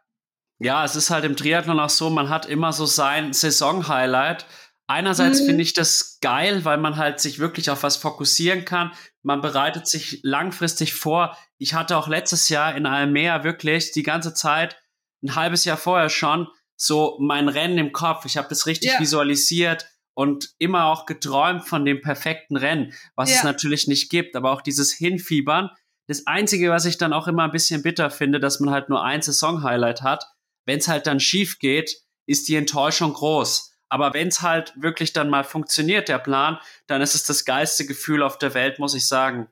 [0.60, 4.44] Ja, es ist halt im Triathlon auch so, man hat immer so sein Saison-Highlight.
[4.86, 5.46] Einerseits mhm.
[5.46, 8.92] finde ich das geil, weil man halt sich wirklich auf was fokussieren kann.
[9.22, 11.36] Man bereitet sich langfristig vor.
[11.56, 14.76] Ich hatte auch letztes Jahr in Almea wirklich die ganze Zeit,
[15.22, 16.46] ein halbes Jahr vorher schon,
[16.76, 18.26] so mein Rennen im Kopf.
[18.26, 19.00] Ich habe das richtig ja.
[19.00, 23.36] visualisiert und immer auch geträumt von dem perfekten Rennen, was ja.
[23.36, 24.36] es natürlich nicht gibt.
[24.36, 25.70] Aber auch dieses Hinfiebern.
[26.06, 29.02] Das Einzige, was ich dann auch immer ein bisschen bitter finde, dass man halt nur
[29.02, 30.26] ein Saison-Highlight hat
[30.70, 33.72] wenn es halt dann schief geht, ist die Enttäuschung groß.
[33.88, 37.86] Aber wenn es halt wirklich dann mal funktioniert, der Plan, dann ist es das geilste
[37.86, 39.48] Gefühl auf der Welt, muss ich sagen.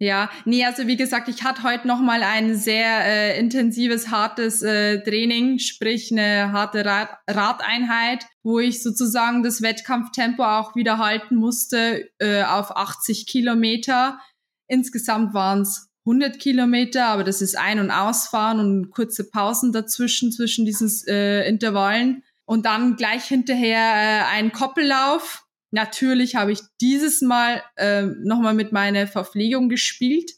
[0.00, 4.62] Ja, nee, also wie gesagt, ich hatte heute noch mal ein sehr äh, intensives, hartes
[4.62, 11.36] äh, Training, sprich eine harte Rad Radeinheit, wo ich sozusagen das Wettkampftempo auch wieder halten
[11.36, 14.18] musste äh, auf 80 Kilometer.
[14.66, 20.32] Insgesamt waren es 100 Kilometer, aber das ist Ein- und Ausfahren und kurze Pausen dazwischen,
[20.32, 22.22] zwischen diesen äh, Intervallen.
[22.46, 25.44] Und dann gleich hinterher äh, ein Koppellauf.
[25.70, 30.32] Natürlich habe ich dieses Mal äh, nochmal mit meiner Verpflegung gespielt,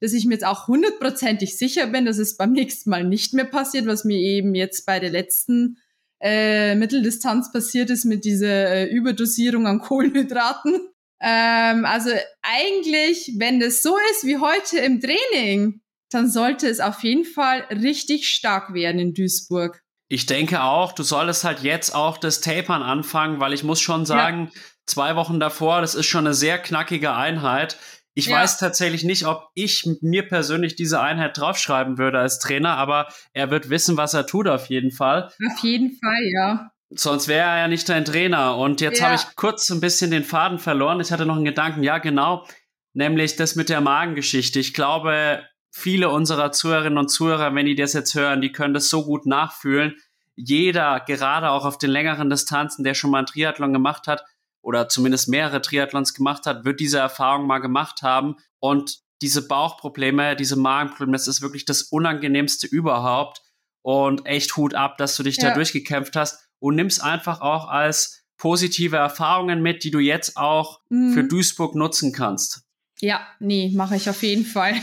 [0.00, 3.44] dass ich mir jetzt auch hundertprozentig sicher bin, dass es beim nächsten Mal nicht mehr
[3.44, 5.76] passiert, was mir eben jetzt bei der letzten
[6.22, 10.89] äh, Mitteldistanz passiert ist mit dieser äh, Überdosierung an Kohlenhydraten.
[11.20, 12.10] Ähm, also
[12.42, 15.80] eigentlich, wenn das so ist wie heute im Training,
[16.10, 19.82] dann sollte es auf jeden Fall richtig stark werden in Duisburg.
[20.08, 24.04] Ich denke auch, du solltest halt jetzt auch das Tapern anfangen, weil ich muss schon
[24.06, 24.60] sagen, ja.
[24.86, 27.78] zwei Wochen davor, das ist schon eine sehr knackige Einheit.
[28.14, 28.38] Ich ja.
[28.38, 33.52] weiß tatsächlich nicht, ob ich mir persönlich diese Einheit draufschreiben würde als Trainer, aber er
[33.52, 35.30] wird wissen, was er tut auf jeden Fall.
[35.46, 36.69] Auf jeden Fall, ja.
[36.92, 38.56] Sonst wäre er ja nicht dein Trainer.
[38.56, 39.06] Und jetzt ja.
[39.06, 41.00] habe ich kurz ein bisschen den Faden verloren.
[41.00, 41.84] Ich hatte noch einen Gedanken.
[41.84, 42.46] Ja, genau.
[42.92, 44.58] Nämlich das mit der Magengeschichte.
[44.58, 48.88] Ich glaube, viele unserer Zuhörerinnen und Zuhörer, wenn die das jetzt hören, die können das
[48.88, 49.94] so gut nachfühlen.
[50.34, 54.24] Jeder, gerade auch auf den längeren Distanzen, der schon mal einen Triathlon gemacht hat
[54.60, 58.36] oder zumindest mehrere Triathlons gemacht hat, wird diese Erfahrung mal gemacht haben.
[58.58, 63.42] Und diese Bauchprobleme, diese Magenprobleme, das ist wirklich das Unangenehmste überhaupt.
[63.82, 65.50] Und echt Hut ab, dass du dich ja.
[65.50, 70.80] da durchgekämpft hast und nimmst einfach auch als positive Erfahrungen mit, die du jetzt auch
[70.88, 71.12] mhm.
[71.12, 72.62] für Duisburg nutzen kannst.
[73.00, 74.74] Ja, nee, mache ich auf jeden Fall.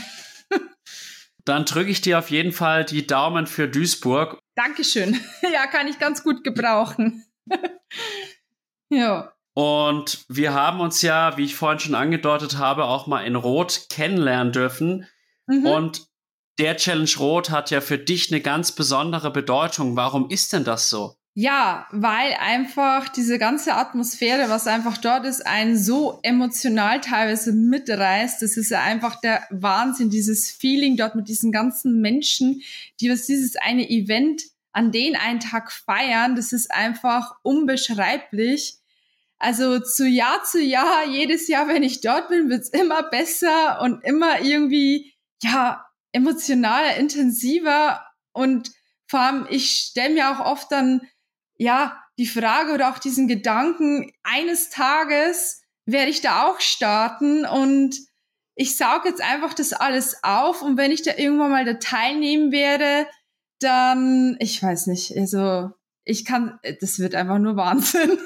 [1.44, 4.38] Dann drücke ich dir auf jeden Fall die Daumen für Duisburg.
[4.54, 5.18] Dankeschön.
[5.52, 7.24] Ja, kann ich ganz gut gebrauchen.
[8.90, 9.32] ja.
[9.54, 13.86] Und wir haben uns ja, wie ich vorhin schon angedeutet habe, auch mal in Rot
[13.88, 15.06] kennenlernen dürfen.
[15.46, 15.66] Mhm.
[15.66, 16.06] Und
[16.58, 19.96] der Challenge Rot hat ja für dich eine ganz besondere Bedeutung.
[19.96, 21.17] Warum ist denn das so?
[21.40, 28.42] Ja, weil einfach diese ganze Atmosphäre, was einfach dort ist, einen so emotional teilweise mitreißt.
[28.42, 32.62] Das ist ja einfach der Wahnsinn, dieses Feeling dort mit diesen ganzen Menschen,
[33.00, 36.34] die was dieses eine Event an den einen Tag feiern.
[36.34, 38.74] Das ist einfach unbeschreiblich.
[39.38, 44.02] Also zu Jahr zu Jahr, jedes Jahr, wenn ich dort bin, wird's immer besser und
[44.02, 48.72] immer irgendwie, ja, emotionaler, intensiver und
[49.06, 51.00] vor allem, ich stelle mir auch oft dann
[51.58, 57.96] ja, die Frage oder auch diesen Gedanken, eines Tages werde ich da auch starten und
[58.54, 62.50] ich sauge jetzt einfach das alles auf und wenn ich da irgendwann mal da teilnehmen
[62.50, 63.06] werde,
[63.60, 65.70] dann, ich weiß nicht, also
[66.04, 68.18] ich kann, das wird einfach nur Wahnsinn.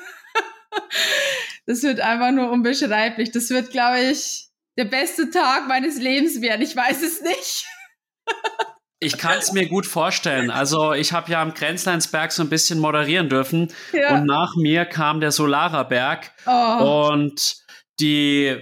[1.67, 3.33] das wird einfach nur unbeschreiblich.
[3.33, 6.63] Das wird, glaube ich, der beste Tag meines Lebens werden.
[6.63, 7.67] Ich weiß es nicht.
[9.03, 10.51] Ich kann es mir gut vorstellen.
[10.51, 14.15] Also ich habe ja am Grenzleinsberg so ein bisschen moderieren dürfen ja.
[14.15, 17.11] und nach mir kam der Solarerberg oh.
[17.11, 17.57] und
[18.01, 18.57] die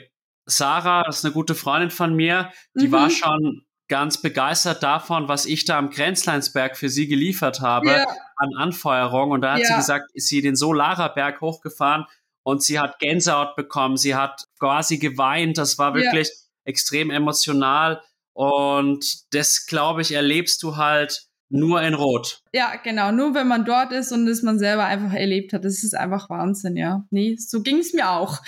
[0.47, 2.93] Sarah, das ist eine gute Freundin von mir, die mhm.
[2.93, 8.07] war schon ganz begeistert davon, was ich da am Grenzleinsberg für sie geliefert habe ja.
[8.37, 9.33] an Anfeuerung.
[9.33, 9.67] Und da hat ja.
[9.67, 12.07] sie gesagt, ist sie den Solarerberg hochgefahren
[12.43, 15.59] und sie hat Gänsehaut bekommen, sie hat quasi geweint.
[15.59, 16.31] Das war wirklich
[16.65, 18.01] extrem emotional.
[18.41, 22.41] Und das, glaube ich, erlebst du halt nur in Rot.
[22.55, 23.13] Ja, genau.
[23.13, 25.63] Nur wenn man dort ist und es man selber einfach erlebt hat.
[25.63, 27.05] Das ist einfach Wahnsinn, ja.
[27.11, 28.39] Nee, so ging es mir auch.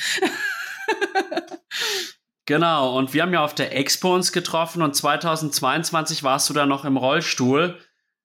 [2.47, 2.97] genau.
[2.97, 6.87] Und wir haben ja auf der Expo uns getroffen und 2022 warst du da noch
[6.87, 7.79] im Rollstuhl.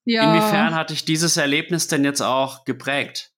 [0.06, 0.24] Ja.
[0.24, 3.34] Inwiefern hat dich dieses Erlebnis denn jetzt auch geprägt?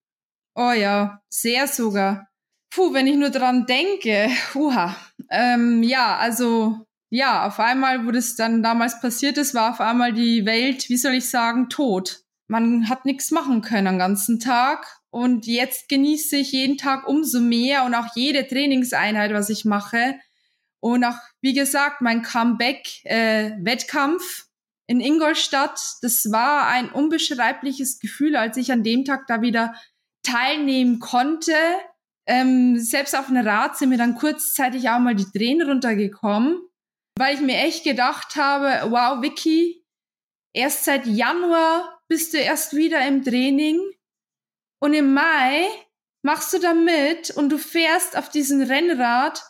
[0.53, 2.27] Oh ja, sehr sogar.
[2.69, 4.29] Puh, wenn ich nur dran denke.
[4.53, 4.95] Uha.
[5.31, 10.13] Ähm, ja, also ja, auf einmal, wo das dann damals passiert ist, war auf einmal
[10.13, 12.21] die Welt, wie soll ich sagen, tot.
[12.47, 14.85] Man hat nichts machen können am ganzen Tag.
[15.09, 20.19] Und jetzt genieße ich jeden Tag umso mehr und auch jede Trainingseinheit, was ich mache.
[20.79, 24.25] Und auch, wie gesagt, mein Comeback-Wettkampf äh,
[24.85, 29.73] in Ingolstadt, das war ein unbeschreibliches Gefühl, als ich an dem Tag da wieder
[30.21, 31.55] teilnehmen konnte.
[32.27, 36.68] Ähm, selbst auf dem Rad sind mir dann kurzzeitig auch mal die Tränen runtergekommen
[37.19, 39.85] weil ich mir echt gedacht habe, wow, Vicky,
[40.53, 43.81] erst seit Januar bist du erst wieder im Training
[44.81, 45.67] und im Mai
[46.23, 49.43] machst du da mit und du fährst auf diesem Rennrad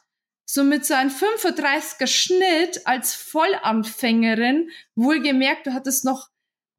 [0.50, 6.30] so mit so einem 35er Schnitt als Vollanfängerin, wohlgemerkt, du hattest noch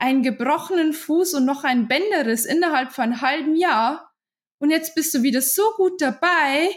[0.01, 4.13] einen gebrochenen Fuß und noch ein Bänderriss innerhalb von einem halben Jahr
[4.59, 6.69] und jetzt bist du wieder so gut dabei.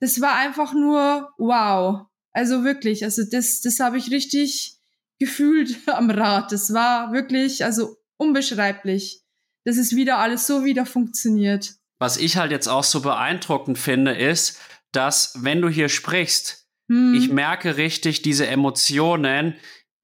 [0.00, 2.08] Das war einfach nur wow.
[2.34, 4.76] Also wirklich, also das, das habe ich richtig
[5.18, 6.52] gefühlt am Rad.
[6.52, 9.22] Das war wirklich, also unbeschreiblich.
[9.64, 11.76] dass es wieder alles so wieder funktioniert.
[11.98, 14.60] Was ich halt jetzt auch so beeindruckend finde, ist,
[14.92, 17.14] dass wenn du hier sprichst, hm.
[17.14, 19.54] ich merke richtig diese Emotionen,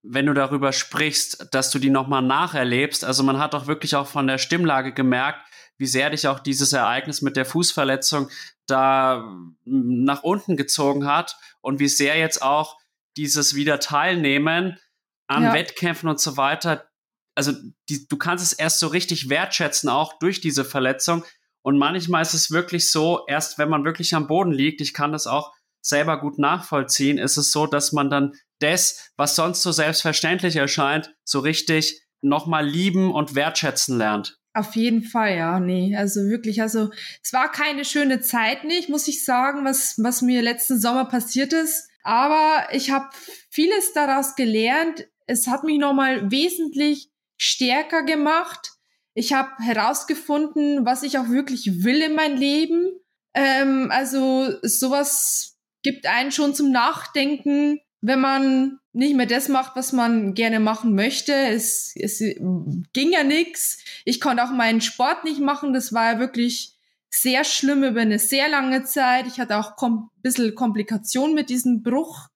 [0.03, 3.05] wenn du darüber sprichst, dass du die nochmal nacherlebst.
[3.05, 5.41] Also man hat doch wirklich auch von der Stimmlage gemerkt,
[5.81, 8.29] wie sehr dich auch dieses Ereignis mit der Fußverletzung
[8.67, 12.79] da nach unten gezogen hat und wie sehr jetzt auch
[13.17, 14.79] dieses wieder teilnehmen
[15.27, 15.55] an ja.
[15.55, 16.87] Wettkämpfen und so weiter,
[17.35, 17.53] also
[17.89, 21.25] die, du kannst es erst so richtig wertschätzen, auch durch diese Verletzung.
[21.63, 25.13] Und manchmal ist es wirklich so, erst wenn man wirklich am Boden liegt, ich kann
[25.13, 29.73] das auch selber gut nachvollziehen, ist es so, dass man dann das, was sonst so
[29.73, 34.40] selbstverständlich erscheint, so richtig nochmal lieben und wertschätzen lernt.
[34.61, 36.91] Auf jeden Fall, ja, nee, also wirklich, also
[37.23, 41.55] es war keine schöne Zeit nicht, muss ich sagen, was, was mir letzten Sommer passiert
[41.55, 41.89] ist.
[42.03, 43.09] Aber ich habe
[43.49, 45.07] vieles daraus gelernt.
[45.27, 48.73] Es hat mich nochmal wesentlich stärker gemacht.
[49.15, 52.91] Ich habe herausgefunden, was ich auch wirklich will in mein Leben.
[53.33, 59.93] Ähm, also sowas gibt einen schon zum Nachdenken, wenn man nicht mehr das macht, was
[59.93, 61.33] man gerne machen möchte.
[61.33, 63.79] Es, es ging ja nichts.
[64.05, 65.73] Ich konnte auch meinen Sport nicht machen.
[65.73, 66.77] Das war ja wirklich
[67.09, 69.27] sehr schlimm über eine sehr lange Zeit.
[69.27, 72.29] Ich hatte auch ein bisschen Komplikationen mit diesem Bruch.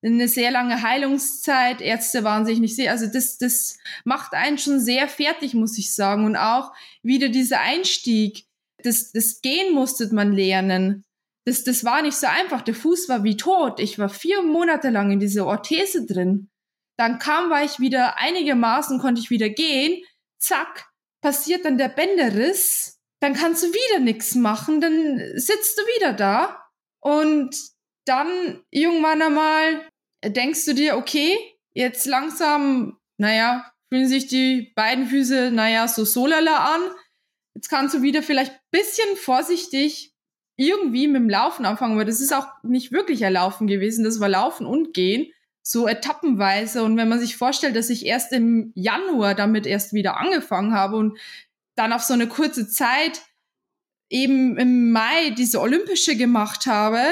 [0.00, 1.80] Eine sehr lange Heilungszeit.
[1.80, 5.94] Ärzte waren sich nicht sehr, also das, das macht einen schon sehr fertig, muss ich
[5.94, 6.24] sagen.
[6.24, 8.44] Und auch wieder dieser Einstieg.
[8.84, 11.04] Das, das Gehen musstet man lernen
[11.48, 12.60] das, das war nicht so einfach.
[12.60, 13.80] Der Fuß war wie tot.
[13.80, 16.50] Ich war vier Monate lang in dieser Orthese drin.
[16.98, 20.04] dann kam, war ich wieder einigermaßen, konnte ich wieder gehen.
[20.38, 20.88] Zack,
[21.22, 23.00] passiert dann der Bänderriss.
[23.20, 24.80] Dann kannst du wieder nichts machen.
[24.80, 26.62] Dann sitzt du wieder da.
[27.00, 27.56] Und
[28.04, 29.88] dann irgendwann einmal
[30.24, 31.36] denkst du dir, okay,
[31.72, 36.82] jetzt langsam, naja, fühlen sich die beiden Füße, naja, so solala an.
[37.54, 40.07] Jetzt kannst du wieder vielleicht bisschen vorsichtig
[40.58, 44.20] irgendwie mit dem Laufen anfangen, weil das ist auch nicht wirklich ein Laufen gewesen, das
[44.20, 46.82] war Laufen und Gehen so etappenweise.
[46.82, 50.96] Und wenn man sich vorstellt, dass ich erst im Januar damit erst wieder angefangen habe
[50.96, 51.18] und
[51.76, 53.22] dann auf so eine kurze Zeit
[54.10, 57.02] eben im Mai diese Olympische gemacht habe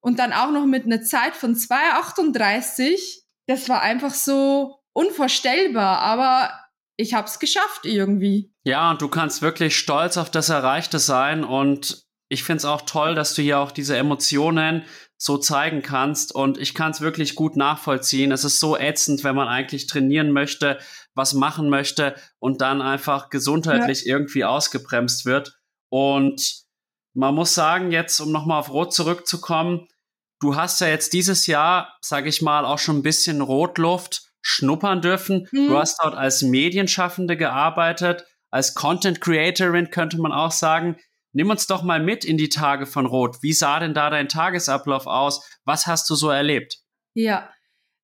[0.00, 5.98] und dann auch noch mit einer Zeit von 2,38, das war einfach so unvorstellbar.
[5.98, 6.50] Aber
[6.96, 8.54] ich habe es geschafft irgendwie.
[8.64, 11.44] Ja, und du kannst wirklich stolz auf das Erreichte sein.
[11.44, 14.84] Und ich finde es auch toll, dass du hier auch diese Emotionen
[15.16, 16.34] so zeigen kannst.
[16.34, 18.32] Und ich kann es wirklich gut nachvollziehen.
[18.32, 20.78] Es ist so ätzend, wenn man eigentlich trainieren möchte,
[21.14, 24.14] was machen möchte und dann einfach gesundheitlich ja.
[24.14, 25.56] irgendwie ausgebremst wird.
[25.88, 26.64] Und
[27.14, 29.88] man muss sagen, jetzt, um nochmal auf Rot zurückzukommen,
[30.40, 35.00] du hast ja jetzt dieses Jahr, sage ich mal, auch schon ein bisschen Rotluft schnuppern
[35.00, 35.48] dürfen.
[35.52, 35.68] Mhm.
[35.68, 40.96] Du hast dort als Medienschaffende gearbeitet, als Content Creatorin könnte man auch sagen.
[41.36, 43.42] Nimm uns doch mal mit in die Tage von Rot.
[43.42, 45.46] Wie sah denn da dein Tagesablauf aus?
[45.66, 46.78] Was hast du so erlebt?
[47.12, 47.52] Ja,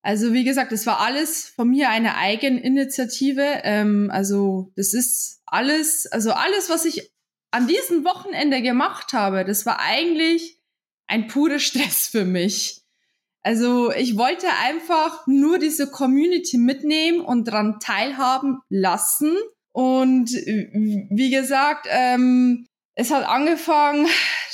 [0.03, 3.61] also wie gesagt, das war alles von mir eine Eigeninitiative.
[3.63, 7.11] Ähm, also das ist alles, also alles, was ich
[7.49, 10.59] an diesem Wochenende gemacht habe, das war eigentlich
[11.07, 12.83] ein purer Stress für mich.
[13.41, 19.35] Also ich wollte einfach nur diese Community mitnehmen und daran teilhaben lassen.
[19.71, 24.07] Und wie gesagt, ähm, es hat angefangen,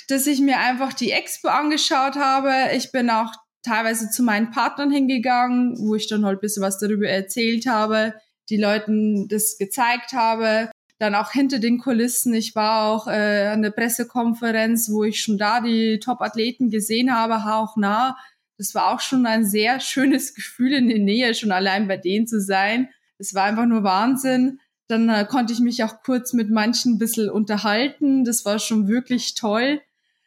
[0.07, 2.53] dass ich mir einfach die Expo angeschaut habe.
[2.75, 6.79] Ich bin auch teilweise zu meinen Partnern hingegangen, wo ich dann halt ein bisschen was
[6.79, 8.13] darüber erzählt habe,
[8.49, 10.71] die Leuten das gezeigt habe.
[10.97, 12.33] Dann auch hinter den Kulissen.
[12.33, 17.35] Ich war auch äh, an der Pressekonferenz, wo ich schon da die Top-Athleten gesehen habe,
[17.35, 18.17] auch nah.
[18.57, 22.27] Das war auch schon ein sehr schönes Gefühl in der Nähe, schon allein bei denen
[22.27, 22.89] zu sein.
[23.17, 24.59] Es war einfach nur Wahnsinn.
[24.89, 28.25] Dann äh, konnte ich mich auch kurz mit manchen ein bisschen unterhalten.
[28.25, 29.81] Das war schon wirklich toll.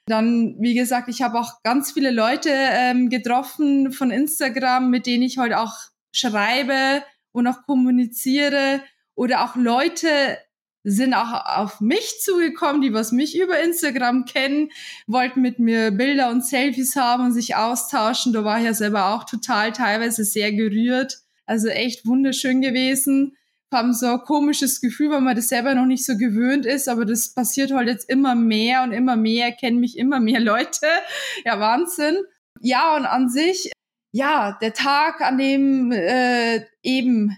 [0.07, 5.25] Dann, wie gesagt, ich habe auch ganz viele Leute ähm, getroffen von Instagram, mit denen
[5.25, 5.75] ich heute auch
[6.12, 8.83] schreibe und auch kommuniziere.
[9.16, 10.38] Oder auch Leute
[10.85, 14.70] sind auch auf mich zugekommen, die was mich über Instagram kennen,
[15.09, 18.33] wollten mit mir Bilder und Selfies haben und sich austauschen.
[18.33, 21.18] Da war ich ja selber auch total teilweise sehr gerührt.
[21.46, 23.37] Also echt wunderschön gewesen
[23.73, 27.05] haben so ein komisches Gefühl, weil man das selber noch nicht so gewöhnt ist, aber
[27.05, 30.87] das passiert halt jetzt immer mehr und immer mehr, kennen mich immer mehr Leute.
[31.45, 32.19] Ja, Wahnsinn.
[32.61, 33.73] Ja, und an sich,
[34.13, 37.37] ja, der Tag, an dem äh, eben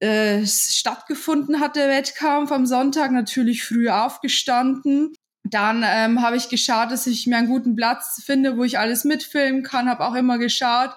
[0.00, 5.14] äh, stattgefunden hat, der Wettkampf am Sonntag, natürlich früh aufgestanden.
[5.44, 9.04] Dann ähm, habe ich geschaut, dass ich mir einen guten Platz finde, wo ich alles
[9.04, 9.88] mitfilmen kann.
[9.88, 10.96] Habe auch immer geschaut,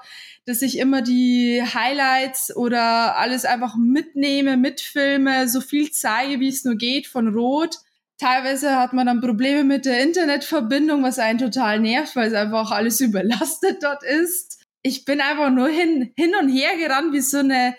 [0.49, 6.65] dass ich immer die Highlights oder alles einfach mitnehme, mitfilme, so viel zeige, wie es
[6.65, 7.77] nur geht von Rot.
[8.17, 12.71] Teilweise hat man dann Probleme mit der Internetverbindung, was einen total nervt, weil es einfach
[12.71, 14.63] alles überlastet dort ist.
[14.81, 17.75] Ich bin einfach nur hin, hin und her gerannt wie so eine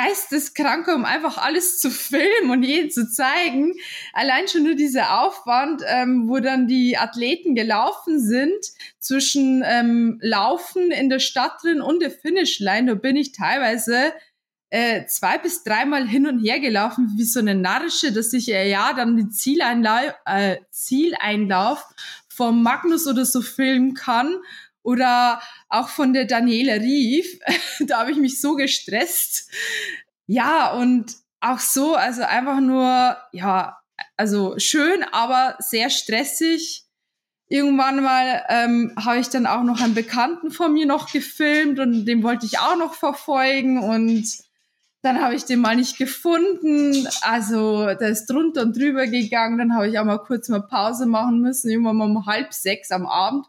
[0.00, 3.74] Geisteskranke, um einfach alles zu filmen und jeden zu zeigen.
[4.12, 8.64] Allein schon nur dieser Aufwand, ähm, wo dann die Athleten gelaufen sind,
[9.00, 14.12] zwischen ähm, Laufen in der Stadt drin und der Finishline, da bin ich teilweise
[14.70, 18.70] äh, zwei bis dreimal hin und her gelaufen, wie so eine Narische, dass ich äh,
[18.70, 21.84] ja dann den Zieleinlauf, äh, Zieleinlauf
[22.28, 24.36] vom Magnus oder so filmen kann
[24.88, 27.38] oder auch von der Daniela Rief.
[27.80, 29.50] da habe ich mich so gestresst.
[30.26, 33.78] Ja, und auch so, also einfach nur, ja,
[34.16, 36.84] also schön, aber sehr stressig.
[37.48, 42.06] Irgendwann mal ähm, habe ich dann auch noch einen Bekannten von mir noch gefilmt und
[42.06, 44.26] den wollte ich auch noch verfolgen und
[45.02, 47.06] dann habe ich den mal nicht gefunden.
[47.20, 49.58] Also der ist drunter und drüber gegangen.
[49.58, 52.90] Dann habe ich auch mal kurz mal Pause machen müssen, irgendwann mal um halb sechs
[52.90, 53.46] am Abend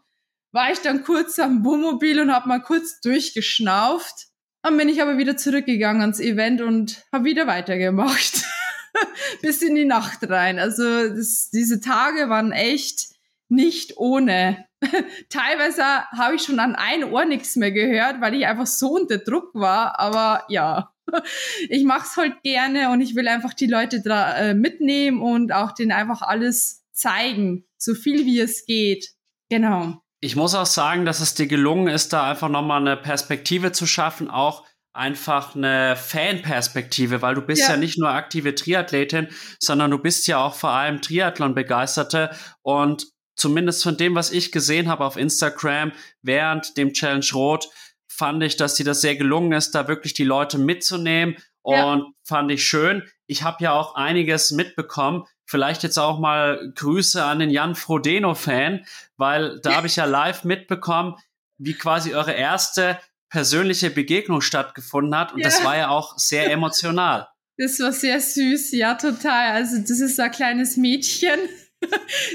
[0.52, 4.28] war ich dann kurz am Wohnmobil und habe mal kurz durchgeschnauft.
[4.62, 8.44] Dann bin ich aber wieder zurückgegangen ans Event und habe wieder weitergemacht.
[9.42, 10.58] Bis in die Nacht rein.
[10.58, 13.08] Also das, diese Tage waren echt
[13.48, 14.66] nicht ohne.
[15.28, 19.18] Teilweise habe ich schon an ein Ohr nichts mehr gehört, weil ich einfach so unter
[19.18, 19.98] Druck war.
[19.98, 20.92] Aber ja,
[21.68, 25.52] ich mache es halt gerne und ich will einfach die Leute da äh, mitnehmen und
[25.52, 29.10] auch denen einfach alles zeigen, so viel wie es geht.
[29.48, 30.02] Genau.
[30.20, 33.86] Ich muss auch sagen, dass es dir gelungen ist, da einfach nochmal eine Perspektive zu
[33.86, 37.70] schaffen, auch einfach eine Fanperspektive, weil du bist ja.
[37.70, 37.76] ja.
[37.76, 42.30] nicht nur aktive Triathletin, sondern du bist ja auch vor allem Triathlon-Begeisterte
[42.62, 43.06] und
[43.36, 45.92] zumindest von dem, was ich gesehen habe auf Instagram
[46.22, 47.68] während dem Challenge Rot,
[48.08, 52.06] fand ich, dass dir das sehr gelungen ist, da wirklich die Leute mitzunehmen und ja.
[52.24, 53.04] fand ich schön.
[53.26, 55.24] Ich habe ja auch einiges mitbekommen.
[55.50, 58.84] Vielleicht jetzt auch mal Grüße an den Jan Frodeno-Fan,
[59.16, 61.16] weil da habe ich ja live mitbekommen,
[61.58, 65.32] wie quasi eure erste persönliche Begegnung stattgefunden hat.
[65.32, 65.46] Und ja.
[65.46, 67.26] das war ja auch sehr emotional.
[67.58, 69.50] Das war sehr süß, ja, total.
[69.54, 71.40] Also, das ist so ein kleines Mädchen.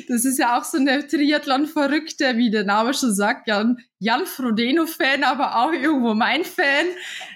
[0.10, 3.48] Das ist ja auch so eine Triathlon-Verrückte, wie der Name schon sagt.
[3.48, 6.88] Jan, Jan Frodeno-Fan, aber auch irgendwo mein Fan.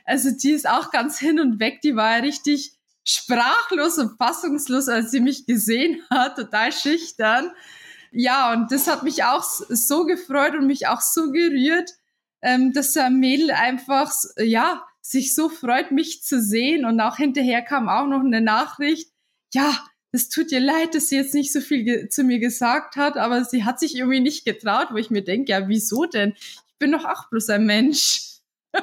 [0.06, 1.82] Also, die ist auch ganz hin und weg.
[1.84, 6.36] Die war ja richtig sprachlos und fassungslos, als sie mich gesehen hat.
[6.36, 7.52] Total schüchtern.
[8.12, 11.92] Ja, und das hat mich auch so gefreut und mich auch so gerührt
[12.42, 16.86] ähm, dass ein Mädel einfach, ja, sich so freut, mich zu sehen.
[16.86, 19.12] Und auch hinterher kam auch noch eine Nachricht,
[19.54, 19.78] ja,
[20.12, 23.44] es tut ihr leid, dass sie jetzt nicht so viel zu mir gesagt hat, aber
[23.46, 26.34] sie hat sich irgendwie nicht getraut, wo ich mir denke, ja, wieso denn?
[26.36, 28.40] Ich bin doch auch bloß ein Mensch.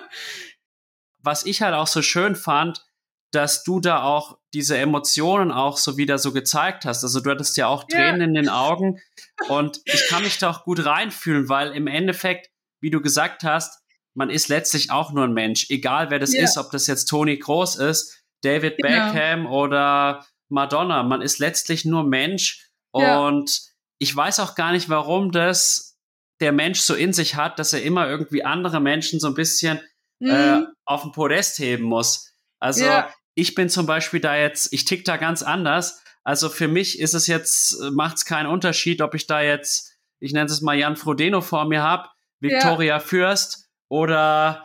[1.22, 2.86] Was ich halt auch so schön fand,
[3.32, 7.02] dass du da auch diese Emotionen auch so wieder so gezeigt hast.
[7.02, 8.26] Also du hattest ja auch Tränen ja.
[8.26, 9.00] in den Augen
[9.48, 12.50] und ich kann mich da auch gut reinfühlen, weil im Endeffekt
[12.80, 13.82] wie du gesagt hast,
[14.14, 16.42] man ist letztlich auch nur ein Mensch, egal wer das ja.
[16.42, 18.88] ist, ob das jetzt Toni Groß ist, David genau.
[18.88, 21.02] Beckham oder Madonna.
[21.02, 23.26] Man ist letztlich nur Mensch ja.
[23.26, 23.60] und
[23.98, 25.98] ich weiß auch gar nicht, warum das
[26.40, 29.80] der Mensch so in sich hat, dass er immer irgendwie andere Menschen so ein bisschen
[30.20, 30.30] mhm.
[30.30, 32.34] äh, auf den Podest heben muss.
[32.61, 33.12] Also ja.
[33.34, 36.02] ich bin zum Beispiel da jetzt, ich tick da ganz anders.
[36.24, 40.32] Also für mich ist es jetzt, macht es keinen Unterschied, ob ich da jetzt, ich
[40.32, 42.09] nenne es mal Jan Frodeno vor mir habe
[42.40, 43.00] Victoria ja.
[43.00, 44.64] Fürst oder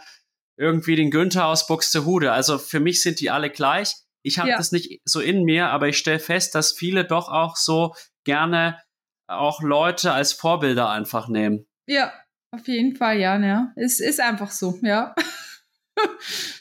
[0.58, 2.32] irgendwie den Günther aus Buxtehude.
[2.32, 3.96] Also für mich sind die alle gleich.
[4.24, 4.58] Ich habe ja.
[4.58, 8.80] das nicht so in mir, aber ich stelle fest, dass viele doch auch so gerne
[9.28, 11.66] auch Leute als Vorbilder einfach nehmen.
[11.88, 12.14] Ja,
[12.52, 13.72] auf jeden Fall, ja, ja.
[13.76, 15.16] Es ist einfach so, ja.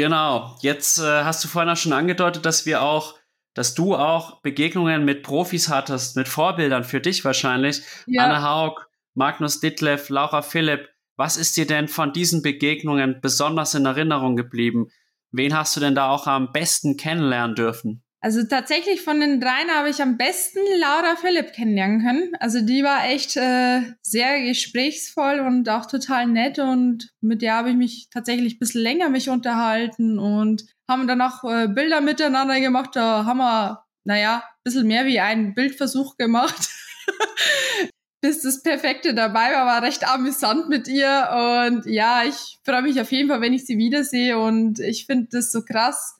[0.00, 0.56] Genau.
[0.62, 3.18] Jetzt äh, hast du vorhin auch schon angedeutet, dass wir auch,
[3.52, 7.82] dass du auch Begegnungen mit Profis hattest, mit Vorbildern für dich wahrscheinlich.
[8.06, 8.24] Ja.
[8.24, 10.88] Anne Haug, Magnus Ditlev, Laura Philipp.
[11.16, 14.86] Was ist dir denn von diesen Begegnungen besonders in Erinnerung geblieben?
[15.32, 18.02] Wen hast du denn da auch am besten kennenlernen dürfen?
[18.22, 22.32] Also tatsächlich von den dreien habe ich am besten Laura Philipp kennenlernen können.
[22.38, 27.70] Also die war echt äh, sehr gesprächsvoll und auch total nett und mit der habe
[27.70, 32.60] ich mich tatsächlich ein bisschen länger mich unterhalten und haben dann auch äh, Bilder miteinander
[32.60, 32.90] gemacht.
[32.94, 36.68] Da haben wir, naja, ein bisschen mehr wie einen Bildversuch gemacht.
[38.20, 41.64] Bis das Perfekte dabei war, war recht amüsant mit ihr.
[41.64, 44.38] Und ja, ich freue mich auf jeden Fall, wenn ich sie wiedersehe.
[44.38, 46.19] Und ich finde das so krass,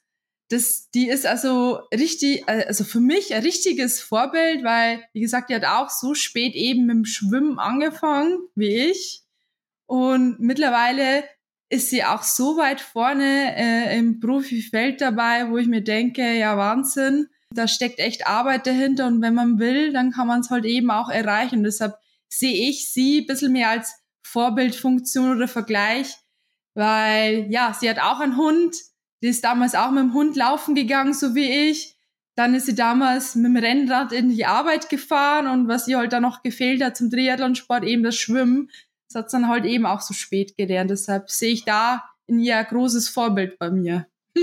[0.51, 5.55] das, die ist also richtig, also für mich ein richtiges Vorbild, weil, wie gesagt, die
[5.55, 9.23] hat auch so spät eben mit dem Schwimmen angefangen, wie ich.
[9.87, 11.23] Und mittlerweile
[11.69, 16.57] ist sie auch so weit vorne äh, im Profifeld dabei, wo ich mir denke, ja,
[16.57, 20.65] Wahnsinn, da steckt echt Arbeit dahinter und wenn man will, dann kann man es halt
[20.65, 21.63] eben auch erreichen.
[21.63, 21.97] deshalb
[22.29, 23.95] sehe ich sie ein bisschen mehr als
[24.25, 26.17] Vorbildfunktion oder Vergleich,
[26.75, 28.77] weil ja, sie hat auch einen Hund,
[29.23, 31.97] die ist damals auch mit dem Hund laufen gegangen, so wie ich.
[32.37, 36.13] Dann ist sie damals mit dem Rennrad in die Arbeit gefahren und was ihr halt
[36.13, 38.71] dann noch gefehlt hat zum Triathlonsport, eben das Schwimmen.
[39.09, 40.91] Das hat dann halt eben auch so spät gelernt.
[40.91, 44.07] Deshalb sehe ich da in ihr ein großes Vorbild bei mir.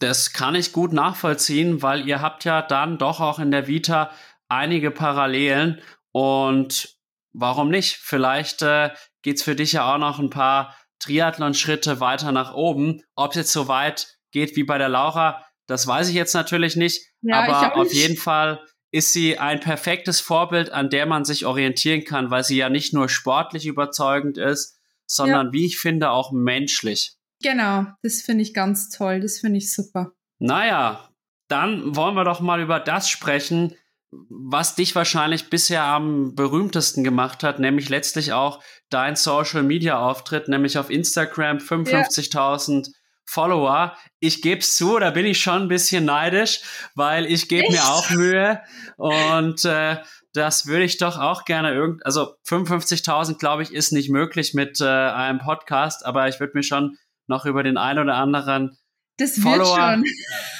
[0.00, 4.10] das kann ich gut nachvollziehen, weil ihr habt ja dann doch auch in der Vita
[4.48, 6.98] einige Parallelen und
[7.32, 7.96] warum nicht?
[7.96, 8.90] Vielleicht äh,
[9.24, 13.02] es für dich ja auch noch ein paar Triathlon-Schritte weiter nach oben.
[13.14, 16.76] Ob es jetzt so weit geht wie bei der Laura, das weiß ich jetzt natürlich
[16.76, 17.06] nicht.
[17.22, 22.04] Ja, aber auf jeden Fall ist sie ein perfektes Vorbild, an der man sich orientieren
[22.04, 25.52] kann, weil sie ja nicht nur sportlich überzeugend ist, sondern ja.
[25.52, 27.16] wie ich finde auch menschlich.
[27.42, 30.12] Genau, das finde ich ganz toll, das finde ich super.
[30.38, 31.08] Naja,
[31.48, 33.74] dann wollen wir doch mal über das sprechen,
[34.12, 40.48] was dich wahrscheinlich bisher am berühmtesten gemacht hat, nämlich letztlich auch dein Social Media Auftritt,
[40.48, 42.92] nämlich auf Instagram 55.000 ja.
[43.24, 43.96] Follower.
[44.20, 46.60] Ich gebe es zu, da bin ich schon ein bisschen neidisch,
[46.94, 48.60] weil ich gebe mir auch Mühe
[48.96, 49.96] und äh,
[50.34, 54.80] das würde ich doch auch gerne irgend, also 55.000 glaube ich ist nicht möglich mit
[54.80, 58.76] äh, einem Podcast, aber ich würde mir schon noch über den einen oder anderen
[59.18, 60.02] das Follower,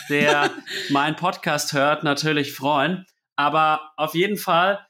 [0.09, 0.51] der
[0.91, 3.07] meinen Podcast hört, natürlich freuen.
[3.43, 4.87] Aber auf jeden Fall,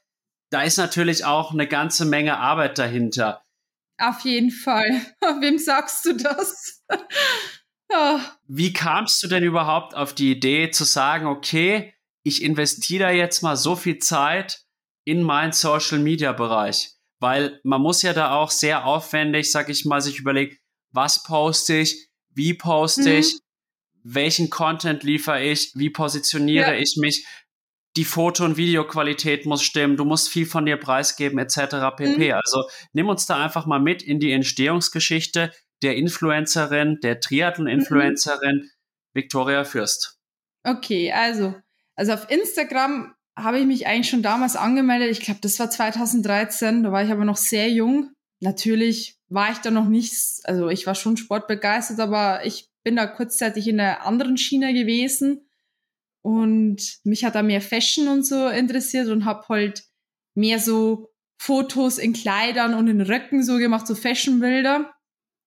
[0.51, 3.43] da ist natürlich auch eine ganze Menge Arbeit dahinter.
[3.97, 5.01] Auf jeden Fall.
[5.41, 6.83] Wem sagst du das?
[7.89, 8.19] oh.
[8.47, 13.41] Wie kamst du denn überhaupt auf die Idee zu sagen, okay, ich investiere da jetzt
[13.41, 14.61] mal so viel Zeit
[15.03, 16.91] in meinen Social Media Bereich?
[17.19, 20.57] Weil man muss ja da auch sehr aufwendig, sag ich mal, sich überlegen,
[20.91, 23.17] was poste ich, wie poste mhm.
[23.17, 23.39] ich,
[24.03, 26.79] welchen Content liefere ich, wie positioniere ja.
[26.79, 27.25] ich mich,
[27.95, 31.95] die Foto- und Videoqualität muss stimmen, du musst viel von dir preisgeben, etc.
[31.95, 32.27] pp.
[32.29, 32.33] Mhm.
[32.33, 32.63] Also
[32.93, 35.51] nimm uns da einfach mal mit in die Entstehungsgeschichte
[35.83, 38.69] der Influencerin, der Triathlon-Influencerin mhm.
[39.13, 40.17] Victoria Fürst.
[40.63, 41.53] Okay, also,
[41.95, 45.11] also auf Instagram habe ich mich eigentlich schon damals angemeldet.
[45.11, 48.11] Ich glaube, das war 2013, da war ich aber noch sehr jung.
[48.39, 50.13] Natürlich war ich da noch nicht,
[50.43, 55.45] also ich war schon sportbegeistert, aber ich bin da kurzzeitig in einer anderen Schiene gewesen
[56.23, 59.83] und mich hat da mehr Fashion und so interessiert und habe halt
[60.35, 64.93] mehr so Fotos in Kleidern und in Röcken so gemacht, so Fashionbilder.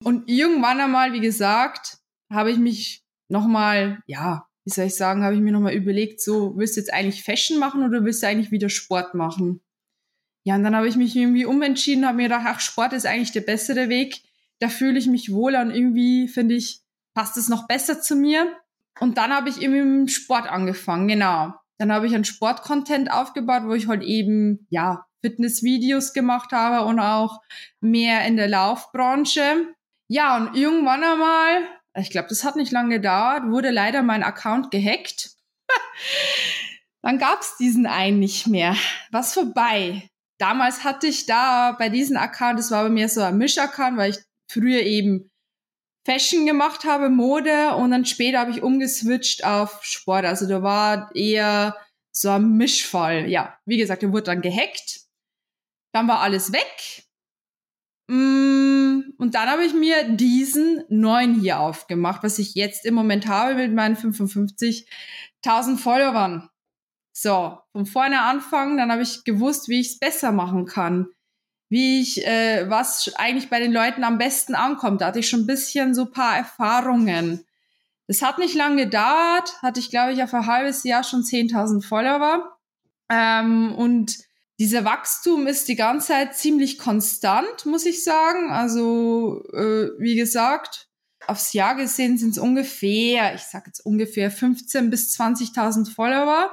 [0.05, 1.99] Und irgendwann einmal, wie gesagt,
[2.31, 6.57] habe ich mich nochmal, ja, wie soll ich sagen, habe ich mir nochmal überlegt, so,
[6.57, 9.63] willst du jetzt eigentlich Fashion machen oder willst du eigentlich wieder Sport machen?
[10.45, 13.33] Ja, und dann habe ich mich irgendwie umentschieden, habe mir gedacht, ach, Sport ist eigentlich
[13.33, 14.23] der bessere Weg.
[14.59, 16.83] Da fühle ich mich wohler und irgendwie, finde ich,
[17.15, 18.55] passt es noch besser zu mir.
[19.01, 21.53] Und dann habe ich eben im Sport angefangen, genau.
[21.79, 27.01] Dann habe ich einen Sportcontent aufgebaut, wo ich halt eben, ja, Fitnessvideos gemacht habe und
[27.01, 27.41] auch
[27.81, 29.75] mehr in der Laufbranche.
[30.09, 31.67] Ja, und irgendwann einmal,
[31.97, 35.31] ich glaube, das hat nicht lange gedauert, wurde leider mein Account gehackt.
[37.03, 38.77] dann gab's diesen einen nicht mehr.
[39.11, 40.09] Was vorbei.
[40.39, 44.11] Damals hatte ich da bei diesem Account, das war bei mir so ein Misch-Account, weil
[44.11, 44.19] ich
[44.49, 45.31] früher eben
[46.07, 50.25] Fashion gemacht habe, Mode und dann später habe ich umgeswitcht auf Sport.
[50.25, 51.77] Also da war eher
[52.13, 53.29] so ein Mischfall.
[53.29, 55.01] Ja, wie gesagt, der wurde dann gehackt.
[55.93, 57.05] Dann war alles weg.
[58.09, 63.27] Mm, und dann habe ich mir diesen neuen hier aufgemacht, was ich jetzt im Moment
[63.27, 66.49] habe mit meinen 55.000 Followern.
[67.13, 71.09] So, von vorne anfangen, dann habe ich gewusst, wie ich es besser machen kann
[71.69, 75.01] wie ich, äh, was eigentlich bei den Leuten am besten ankommt.
[75.01, 77.45] Da hatte ich schon ein bisschen so paar Erfahrungen.
[78.07, 81.83] Das hat nicht lange gedauert, hatte ich, glaube ich, auf ein halbes Jahr schon 10.000
[81.85, 82.57] Follower.
[83.11, 84.17] Ähm, und
[84.59, 88.51] dieser Wachstum ist die ganze Zeit ziemlich konstant, muss ich sagen.
[88.51, 90.89] Also, äh, wie gesagt,
[91.27, 96.51] aufs Jahr gesehen sind es ungefähr, ich sage jetzt ungefähr 15.000 bis 20.000 Follower.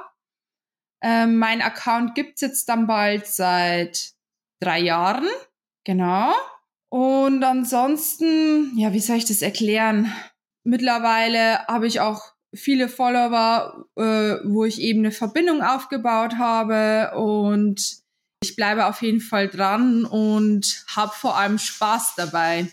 [1.02, 4.13] Ähm, mein Account gibt's jetzt dann bald seit
[4.64, 5.26] drei Jahren.
[5.84, 6.32] Genau.
[6.88, 10.12] Und ansonsten, ja, wie soll ich das erklären?
[10.64, 12.22] Mittlerweile habe ich auch
[12.54, 18.04] viele Follower, äh, wo ich eben eine Verbindung aufgebaut habe und
[18.42, 22.72] ich bleibe auf jeden Fall dran und habe vor allem Spaß dabei.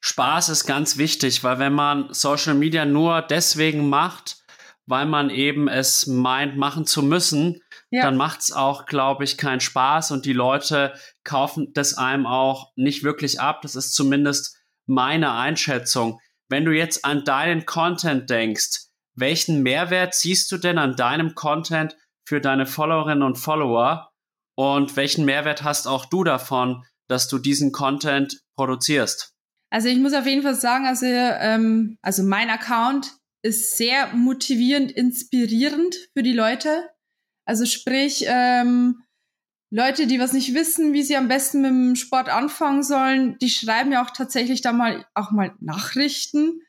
[0.00, 4.44] Spaß ist ganz wichtig, weil wenn man Social Media nur deswegen macht,
[4.86, 7.60] weil man eben es meint, machen zu müssen,
[7.90, 8.02] ja.
[8.02, 13.02] dann macht's auch, glaube ich, keinen Spaß und die Leute kaufen das einem auch nicht
[13.02, 13.62] wirklich ab.
[13.62, 16.20] Das ist zumindest meine Einschätzung.
[16.48, 21.96] Wenn du jetzt an deinen Content denkst, welchen Mehrwert siehst du denn an deinem Content
[22.26, 24.10] für deine Followerinnen und Follower?
[24.54, 29.34] Und welchen Mehrwert hast auch du davon, dass du diesen Content produzierst?
[29.70, 33.12] Also ich muss auf jeden Fall sagen, also, ähm, also mein Account
[33.42, 36.88] ist sehr motivierend, inspirierend für die Leute.
[37.48, 39.04] Also sprich, ähm,
[39.70, 43.48] Leute, die was nicht wissen, wie sie am besten mit dem Sport anfangen sollen, die
[43.48, 46.60] schreiben ja auch tatsächlich da mal auch mal Nachrichten,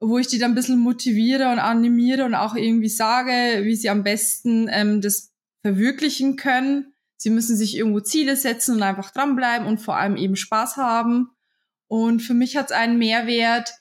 [0.00, 3.88] wo ich die dann ein bisschen motiviere und animiere und auch irgendwie sage, wie sie
[3.88, 6.92] am besten ähm, das verwirklichen können.
[7.16, 11.30] Sie müssen sich irgendwo Ziele setzen und einfach dranbleiben und vor allem eben Spaß haben.
[11.86, 13.74] Und für mich hat es einen Mehrwert,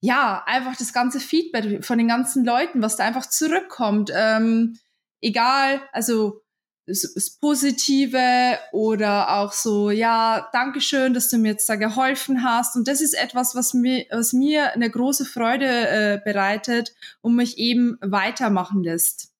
[0.00, 4.10] ja, einfach das ganze Feedback von den ganzen Leuten, was da einfach zurückkommt.
[4.14, 4.78] Ähm,
[5.20, 6.42] egal, also
[6.88, 12.76] das, Positive oder auch so, ja, Dankeschön, dass du mir jetzt da geholfen hast.
[12.76, 17.58] Und das ist etwas, was mir, was mir eine große Freude äh, bereitet und mich
[17.58, 19.32] eben weitermachen lässt.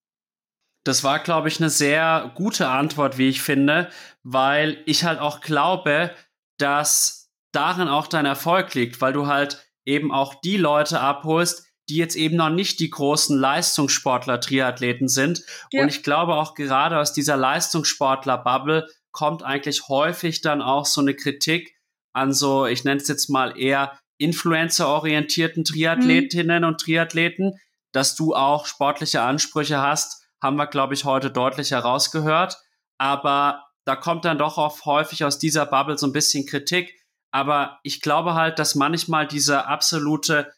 [0.85, 3.91] Das war, glaube ich, eine sehr gute Antwort, wie ich finde,
[4.23, 6.15] weil ich halt auch glaube,
[6.59, 11.97] dass darin auch dein Erfolg liegt, weil du halt eben auch die Leute abholst, die
[11.97, 15.43] jetzt eben noch nicht die großen Leistungssportler, Triathleten sind.
[15.73, 15.83] Ja.
[15.83, 21.15] Und ich glaube auch gerade aus dieser Leistungssportler-Bubble kommt eigentlich häufig dann auch so eine
[21.15, 21.75] Kritik
[22.13, 26.69] an so, ich nenne es jetzt mal eher Influencer-orientierten Triathletinnen mhm.
[26.69, 27.55] und Triathleten,
[27.93, 32.59] dass du auch sportliche Ansprüche hast, haben wir, glaube ich, heute deutlich herausgehört.
[32.99, 36.95] Aber da kommt dann doch auch häufig aus dieser Bubble so ein bisschen Kritik.
[37.31, 40.53] Aber ich glaube halt, dass manchmal diese absolute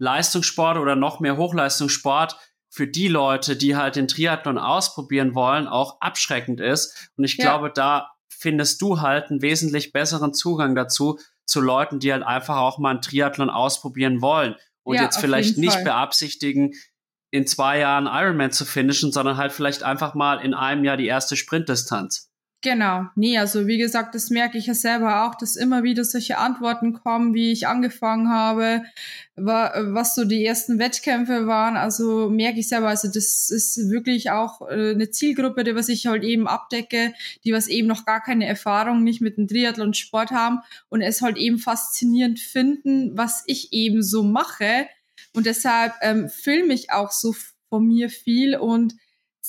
[0.00, 2.36] Leistungssport oder noch mehr Hochleistungssport
[2.70, 7.10] für die Leute, die halt den Triathlon ausprobieren wollen, auch abschreckend ist.
[7.16, 7.44] Und ich ja.
[7.44, 12.56] glaube, da findest du halt einen wesentlich besseren Zugang dazu, zu Leuten, die halt einfach
[12.56, 15.84] auch mal einen Triathlon ausprobieren wollen und ja, jetzt vielleicht nicht Fall.
[15.84, 16.72] beabsichtigen,
[17.32, 21.06] in zwei Jahren Ironman zu finishen, sondern halt vielleicht einfach mal in einem Jahr die
[21.06, 22.29] erste Sprintdistanz.
[22.62, 26.36] Genau, nee, also wie gesagt, das merke ich ja selber auch, dass immer wieder solche
[26.36, 28.82] Antworten kommen, wie ich angefangen habe,
[29.34, 31.78] was so die ersten Wettkämpfe waren.
[31.78, 36.06] Also merke ich selber, also das ist wirklich auch äh, eine Zielgruppe, die was ich
[36.06, 40.30] halt eben abdecke, die was eben noch gar keine Erfahrung nicht mit dem Triathlon Sport
[40.30, 40.58] haben
[40.90, 44.86] und es halt eben faszinierend finden, was ich eben so mache.
[45.32, 47.34] Und deshalb ähm, filme ich auch so
[47.70, 48.94] von mir viel und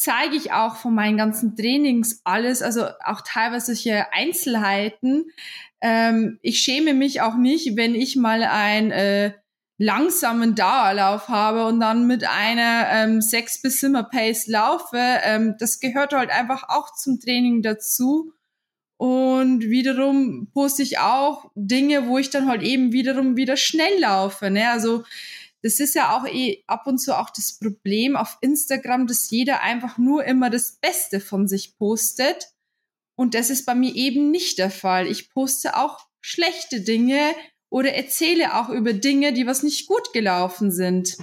[0.02, 5.26] zeige ich auch von meinen ganzen Trainings alles, also auch teilweise solche Einzelheiten.
[5.80, 9.34] Ähm, ich schäme mich auch nicht, wenn ich mal ein äh,
[9.78, 14.97] langsamen Dauerlauf habe und dann mit einer ähm, 6 bis Simmer Pace laufe.
[14.97, 18.34] Ähm, das gehört halt einfach auch zum Training dazu.
[18.97, 24.49] Und wiederum poste ich auch Dinge, wo ich dann halt eben wiederum wieder schnell laufe.
[24.49, 24.68] Ne?
[24.72, 25.04] Also
[25.64, 29.62] das ist ja auch eh ab und zu auch das Problem auf Instagram, dass jeder
[29.62, 32.47] einfach nur immer das Beste von sich postet.
[33.16, 35.07] Und das ist bei mir eben nicht der Fall.
[35.07, 37.36] Ich poste auch schlechte Dinge
[37.70, 41.18] oder erzähle auch über Dinge, die was nicht gut gelaufen sind.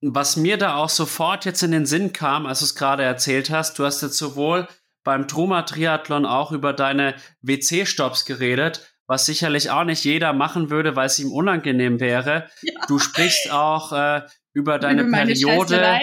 [0.00, 3.50] Was mir da auch sofort jetzt in den Sinn kam, als du es gerade erzählt
[3.50, 4.68] hast, du hast jetzt sowohl
[5.02, 10.96] beim Truma Triathlon auch über deine WC-Stops geredet, was sicherlich auch nicht jeder machen würde,
[10.96, 12.48] weil es ihm unangenehm wäre.
[12.62, 12.72] Ja.
[12.88, 16.00] Du sprichst auch äh, über deine über Periode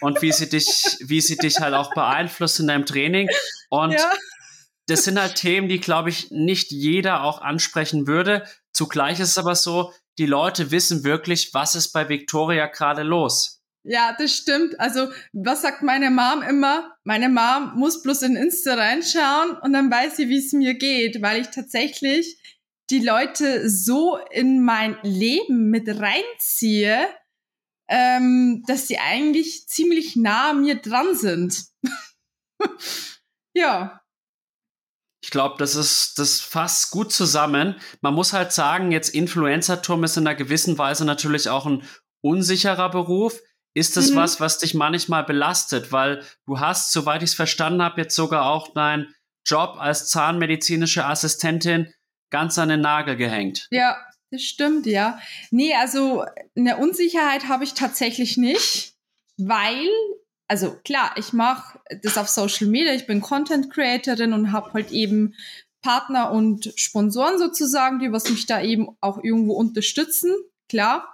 [0.00, 3.28] und wie sie dich, wie sie dich halt auch beeinflusst in deinem Training.
[3.70, 4.12] Und ja.
[4.86, 8.46] das sind halt Themen, die, glaube ich, nicht jeder auch ansprechen würde.
[8.72, 13.62] Zugleich ist es aber so, die Leute wissen wirklich, was ist bei Victoria gerade los.
[13.82, 14.78] Ja, das stimmt.
[14.80, 16.93] Also, was sagt meine Mom immer?
[17.04, 21.20] Meine Mom muss bloß in Insta reinschauen und dann weiß sie, wie es mir geht,
[21.20, 22.38] weil ich tatsächlich
[22.90, 27.06] die Leute so in mein Leben mit reinziehe,
[27.88, 31.64] ähm, dass sie eigentlich ziemlich nah an mir dran sind.
[33.54, 34.00] ja.
[35.22, 37.76] Ich glaube, das ist, das fasst gut zusammen.
[38.00, 41.82] Man muss halt sagen, jetzt Influencer-Turm ist in einer gewissen Weise natürlich auch ein
[42.22, 43.40] unsicherer Beruf.
[43.74, 44.16] Ist das mhm.
[44.16, 45.90] was, was dich manchmal belastet?
[45.90, 49.12] Weil du hast, soweit ich es verstanden habe, jetzt sogar auch deinen
[49.44, 51.92] Job als zahnmedizinische Assistentin
[52.30, 53.68] ganz an den Nagel gehängt.
[53.70, 53.96] Ja,
[54.30, 55.18] das stimmt, ja.
[55.50, 56.24] Nee, also
[56.56, 58.94] eine Unsicherheit habe ich tatsächlich nicht,
[59.36, 59.88] weil,
[60.48, 64.90] also klar, ich mache das auf Social Media, ich bin Content Creatorin und habe halt
[64.90, 65.34] eben
[65.82, 70.34] Partner und Sponsoren sozusagen, die was mich da eben auch irgendwo unterstützen,
[70.68, 71.13] klar.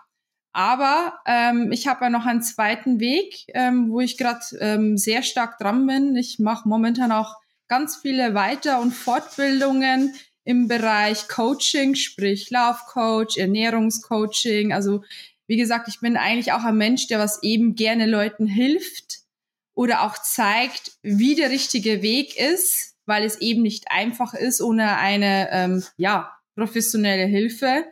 [0.52, 5.22] Aber ähm, ich habe ja noch einen zweiten Weg, ähm, wo ich gerade ähm, sehr
[5.22, 6.16] stark dran bin.
[6.16, 7.36] Ich mache momentan auch
[7.68, 14.72] ganz viele Weiter- und Fortbildungen im Bereich Coaching, sprich Laufcoach, Ernährungscoaching.
[14.72, 15.04] Also
[15.46, 19.20] wie gesagt, ich bin eigentlich auch ein Mensch, der was eben gerne Leuten hilft
[19.74, 24.96] oder auch zeigt, wie der richtige Weg ist, weil es eben nicht einfach ist ohne
[24.96, 27.84] eine ähm, ja professionelle Hilfe.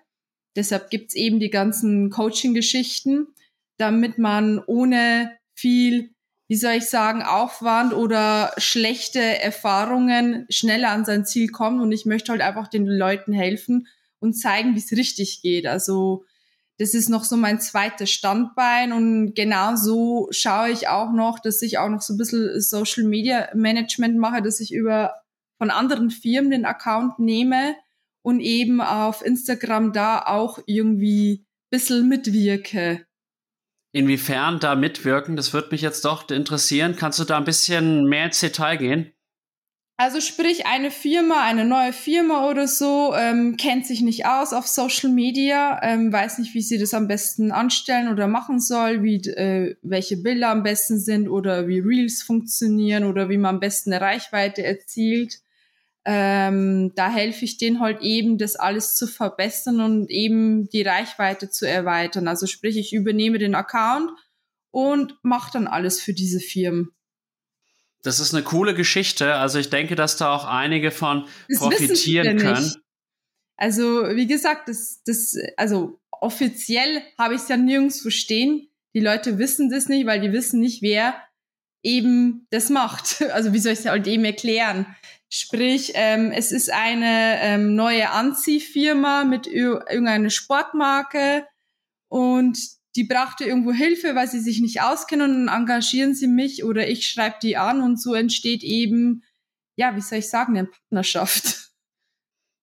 [0.58, 3.28] Deshalb gibt's eben die ganzen Coaching-Geschichten,
[3.76, 6.10] damit man ohne viel,
[6.48, 11.80] wie soll ich sagen, Aufwand oder schlechte Erfahrungen schneller an sein Ziel kommt.
[11.80, 13.86] Und ich möchte halt einfach den Leuten helfen
[14.18, 15.64] und zeigen, wie es richtig geht.
[15.64, 16.24] Also
[16.78, 21.62] das ist noch so mein zweites Standbein und genau so schaue ich auch noch, dass
[21.62, 25.14] ich auch noch so ein bisschen Social Media Management mache, dass ich über
[25.56, 27.76] von anderen Firmen den Account nehme
[28.28, 33.06] und eben auf Instagram da auch irgendwie ein bisschen mitwirke.
[33.92, 36.94] Inwiefern da mitwirken, das würde mich jetzt doch interessieren.
[36.94, 39.12] Kannst du da ein bisschen mehr ins Detail gehen?
[39.96, 44.66] Also sprich, eine Firma, eine neue Firma oder so, ähm, kennt sich nicht aus auf
[44.66, 49.16] Social Media, ähm, weiß nicht, wie sie das am besten anstellen oder machen soll, wie
[49.26, 53.90] äh, welche Bilder am besten sind oder wie Reels funktionieren oder wie man am besten
[53.90, 55.40] eine Reichweite erzielt.
[56.10, 61.50] Ähm, da helfe ich denen halt eben, das alles zu verbessern und eben die Reichweite
[61.50, 62.28] zu erweitern.
[62.28, 64.10] Also sprich, ich übernehme den Account
[64.70, 66.92] und mache dann alles für diese Firmen.
[68.02, 69.34] Das ist eine coole Geschichte.
[69.34, 72.64] Also ich denke, dass da auch einige von das profitieren können.
[72.64, 72.78] Nicht.
[73.58, 73.84] Also
[74.14, 78.70] wie gesagt, das, das, also offiziell habe ich es ja nirgends stehen.
[78.94, 81.20] Die Leute wissen das nicht, weil die wissen nicht, wer
[81.82, 83.22] eben das macht.
[83.30, 84.86] Also wie soll ich es halt eben erklären?
[85.30, 91.46] Sprich, ähm, es ist eine ähm, neue Anziehfirma mit irgendeiner Sportmarke
[92.08, 92.58] und
[92.96, 96.88] die brachte irgendwo Hilfe, weil sie sich nicht auskennen und dann engagieren sie mich oder
[96.88, 99.22] ich schreibe die an und so entsteht eben,
[99.76, 101.68] ja, wie soll ich sagen, eine Partnerschaft.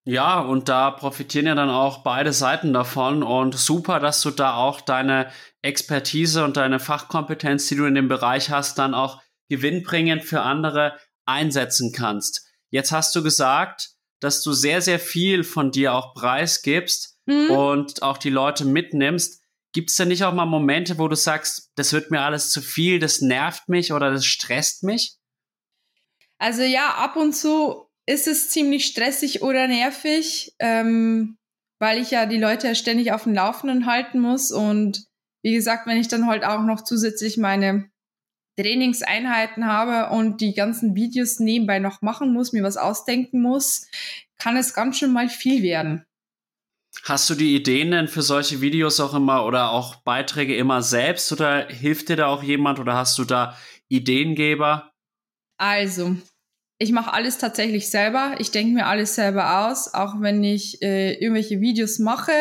[0.07, 4.55] Ja, und da profitieren ja dann auch beide Seiten davon und super, dass du da
[4.55, 5.31] auch deine
[5.63, 10.95] Expertise und deine Fachkompetenz, die du in dem Bereich hast, dann auch gewinnbringend für andere
[11.25, 12.44] einsetzen kannst.
[12.75, 17.49] Jetzt hast du gesagt, dass du sehr, sehr viel von dir auch preisgibst mhm.
[17.49, 19.41] und auch die Leute mitnimmst.
[19.71, 22.61] Gibt es denn nicht auch mal Momente, wo du sagst, das wird mir alles zu
[22.61, 25.15] viel, das nervt mich oder das stresst mich?
[26.37, 31.37] Also ja, ab und zu ist es ziemlich stressig oder nervig, ähm,
[31.79, 34.51] weil ich ja die Leute ständig auf dem Laufenden halten muss.
[34.51, 35.05] Und
[35.43, 37.89] wie gesagt, wenn ich dann halt auch noch zusätzlich meine
[38.57, 43.87] Trainingseinheiten habe und die ganzen Videos nebenbei noch machen muss, mir was ausdenken muss,
[44.37, 46.05] kann es ganz schön mal viel werden.
[47.03, 51.31] Hast du die Ideen denn für solche Videos auch immer oder auch Beiträge immer selbst
[51.31, 53.57] oder hilft dir da auch jemand oder hast du da
[53.89, 54.91] Ideengeber?
[55.57, 56.15] Also,
[56.77, 58.35] ich mache alles tatsächlich selber.
[58.39, 62.33] Ich denke mir alles selber aus, auch wenn ich äh, irgendwelche Videos mache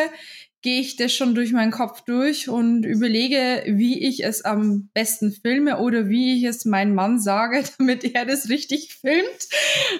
[0.65, 5.31] gehe ich das schon durch meinen Kopf durch und überlege, wie ich es am besten
[5.31, 9.47] filme oder wie ich es meinem Mann sage, damit er das richtig filmt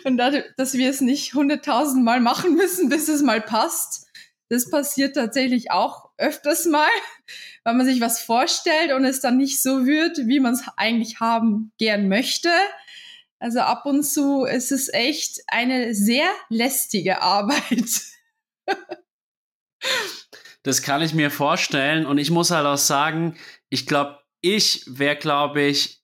[0.05, 4.07] und dass wir es nicht hunderttausend Mal machen müssen, bis es mal passt.
[4.49, 6.89] Das passiert tatsächlich auch öfters mal,
[7.63, 11.20] weil man sich was vorstellt und es dann nicht so wird, wie man es eigentlich
[11.20, 12.49] haben gern möchte.
[13.38, 18.01] Also ab und zu ist es echt eine sehr lästige Arbeit.
[20.66, 22.07] Das kann ich mir vorstellen.
[22.07, 23.38] Und ich muss halt auch sagen,
[23.70, 26.01] ich glaube, ich wäre, glaube ich,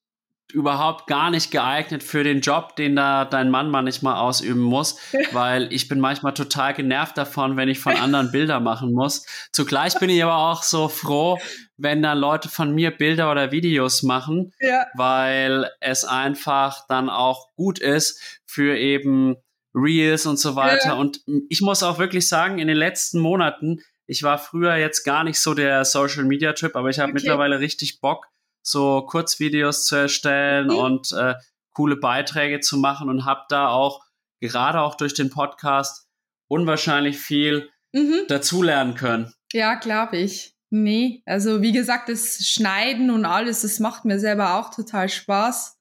[0.54, 4.98] überhaupt gar nicht geeignet für den Job, den da dein Mann manchmal ausüben muss,
[5.32, 9.26] weil ich bin manchmal total genervt davon, wenn ich von anderen Bilder machen muss.
[9.52, 11.40] Zugleich bin ich aber auch so froh,
[11.78, 14.86] wenn da Leute von mir Bilder oder Videos machen, ja.
[14.94, 19.38] weil es einfach dann auch gut ist für eben
[19.74, 20.90] Reels und so weiter.
[20.90, 20.94] Ja.
[20.94, 25.24] Und ich muss auch wirklich sagen, in den letzten Monaten ich war früher jetzt gar
[25.24, 27.22] nicht so der Social Media Typ, aber ich habe okay.
[27.22, 28.28] mittlerweile richtig Bock,
[28.62, 30.76] so Kurzvideos zu erstellen mhm.
[30.76, 31.36] und äh,
[31.74, 34.04] coole Beiträge zu machen und habe da auch
[34.40, 36.08] gerade auch durch den Podcast
[36.48, 38.26] unwahrscheinlich viel mhm.
[38.28, 39.34] dazulernen können.
[39.54, 40.56] Ja, glaube ich.
[40.70, 45.78] Nee, also wie gesagt, das Schneiden und alles, das macht mir selber auch total Spaß.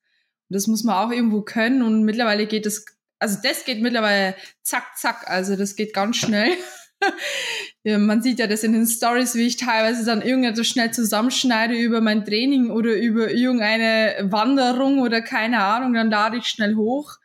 [0.48, 2.84] Und das muss man auch irgendwo können und mittlerweile geht es,
[3.20, 6.56] also das geht mittlerweile zack, zack, also das geht ganz schnell.
[7.84, 12.00] man sieht ja das in den Stories, wie ich teilweise dann irgendetwas schnell zusammenschneide über
[12.00, 17.16] mein Training oder über irgendeine Wanderung oder keine Ahnung, dann lade ich schnell hoch.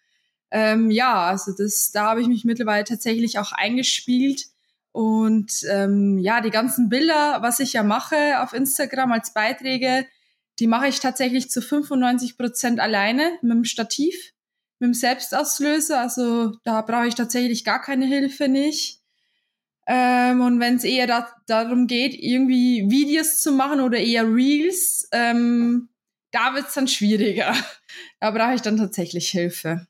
[0.51, 4.45] Ähm, ja, also das, da habe ich mich mittlerweile tatsächlich auch eingespielt.
[4.91, 10.05] Und ähm, ja, die ganzen Bilder, was ich ja mache auf Instagram als Beiträge,
[10.59, 14.15] die mache ich tatsächlich zu 95 Prozent alleine mit dem Stativ,
[14.79, 15.99] mit dem Selbstauslöser.
[15.99, 19.01] Also da brauche ich tatsächlich gar keine Hilfe nicht.
[19.87, 25.07] Ähm, und wenn es eher da, darum geht, irgendwie Videos zu machen oder eher Reels,
[25.11, 25.89] ähm,
[26.31, 27.53] da wird es dann schwieriger.
[28.19, 29.87] Da brauche ich dann tatsächlich Hilfe.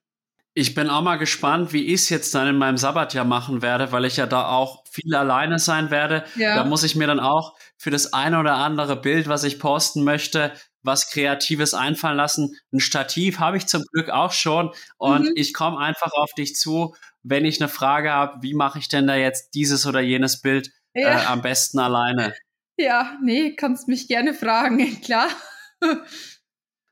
[0.54, 3.92] Ich bin auch mal gespannt, wie ich es jetzt dann in meinem Sabbatjahr machen werde,
[3.92, 6.24] weil ich ja da auch viel alleine sein werde.
[6.36, 6.56] Ja.
[6.56, 10.04] Da muss ich mir dann auch für das eine oder andere Bild, was ich posten
[10.04, 12.56] möchte, was Kreatives einfallen lassen.
[12.72, 15.34] Ein Stativ habe ich zum Glück auch schon und mhm.
[15.36, 19.08] ich komme einfach auf dich zu wenn ich eine Frage habe, wie mache ich denn
[19.08, 21.24] da jetzt dieses oder jenes Bild ja.
[21.24, 22.34] äh, am besten alleine?
[22.78, 25.30] Ja, nee, kannst mich gerne fragen, klar.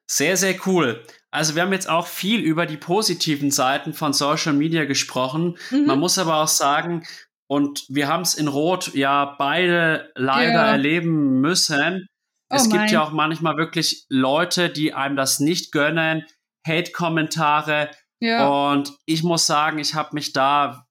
[0.10, 1.06] Sehr, sehr cool.
[1.32, 5.58] Also wir haben jetzt auch viel über die positiven Seiten von Social Media gesprochen.
[5.72, 5.86] Mhm.
[5.86, 7.04] Man muss aber auch sagen,
[7.48, 10.72] und wir haben es in Rot ja beide leider ja.
[10.72, 12.08] erleben müssen.
[12.50, 16.26] Oh es gibt ja auch manchmal wirklich Leute, die einem das nicht gönnen,
[16.68, 17.92] Hate-Kommentare.
[18.24, 18.72] Ja.
[18.72, 20.88] Und ich muss sagen, ich habe mich da,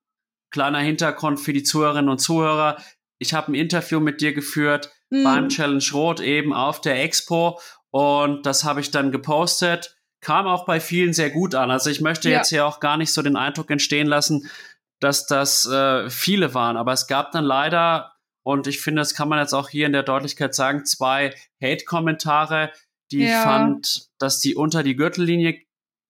[0.50, 2.76] kleiner Hintergrund für die Zuhörerinnen und Zuhörer,
[3.18, 5.24] ich habe ein Interview mit dir geführt mhm.
[5.24, 7.60] beim Challenge Rot eben auf der Expo
[7.90, 11.70] und das habe ich dann gepostet kam auch bei vielen sehr gut an.
[11.70, 12.38] Also ich möchte ja.
[12.38, 14.48] jetzt hier auch gar nicht so den Eindruck entstehen lassen,
[15.00, 16.76] dass das äh, viele waren.
[16.76, 18.12] Aber es gab dann leider,
[18.44, 22.70] und ich finde, das kann man jetzt auch hier in der Deutlichkeit sagen, zwei Hate-Kommentare,
[23.10, 23.26] die ja.
[23.26, 25.60] ich fand, dass die unter die Gürtellinie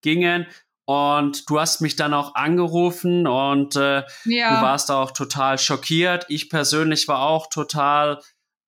[0.03, 0.47] gingen.
[0.93, 4.57] Und du hast mich dann auch angerufen und äh, ja.
[4.57, 6.27] du warst auch total schockiert.
[6.29, 8.21] Ich persönlich war auch total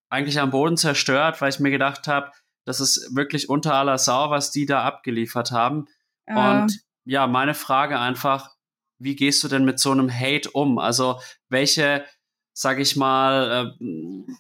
[0.09, 2.31] eigentlich am Boden zerstört, weil ich mir gedacht habe,
[2.65, 5.87] das ist wirklich unter aller Sau, was die da abgeliefert haben.
[6.27, 6.63] Ja.
[6.63, 8.55] Und ja, meine Frage einfach,
[8.99, 10.79] wie gehst du denn mit so einem Hate um?
[10.79, 11.21] Also
[11.51, 12.07] welche,
[12.55, 14.33] sag ich mal, äh,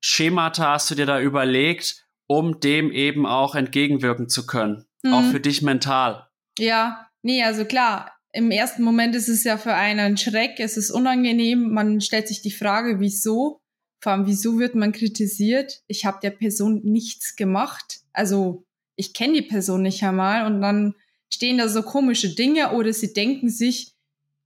[0.00, 4.86] Schemata hast du dir da überlegt, um dem eben auch entgegenwirken zu können?
[5.02, 5.14] Mhm.
[5.14, 6.28] Auch für dich mental.
[6.58, 10.76] Ja, nee, also klar, im ersten Moment ist es ja für einen ein Schreck, es
[10.76, 13.60] ist unangenehm, man stellt sich die Frage, wieso?
[14.00, 15.82] Vor allem, wieso wird man kritisiert?
[15.86, 18.00] Ich habe der Person nichts gemacht.
[18.12, 18.64] Also
[18.96, 20.94] ich kenne die Person nicht einmal und dann
[21.32, 23.92] stehen da so komische Dinge oder sie denken sich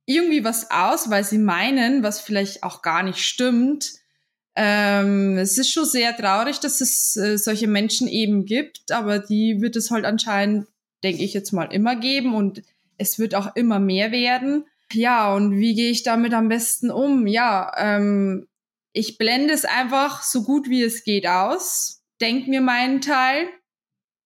[0.04, 3.92] irgendwie was aus, weil sie meinen, was vielleicht auch gar nicht stimmt.
[4.54, 9.60] Ähm, es ist schon sehr traurig, dass es äh, solche Menschen eben gibt, aber die
[9.60, 10.66] wird es halt anscheinend,
[11.06, 12.62] denke ich jetzt mal, immer geben und
[12.98, 14.64] es wird auch immer mehr werden.
[14.92, 17.28] Ja, und wie gehe ich damit am besten um?
[17.28, 18.48] Ja, ähm,
[18.92, 23.48] ich blende es einfach so gut wie es geht aus, denk mir meinen Teil.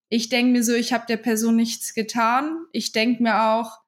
[0.08, 2.64] Ich denke mir so, ich habe der Person nichts getan.
[2.72, 3.78] Ich denke mir auch,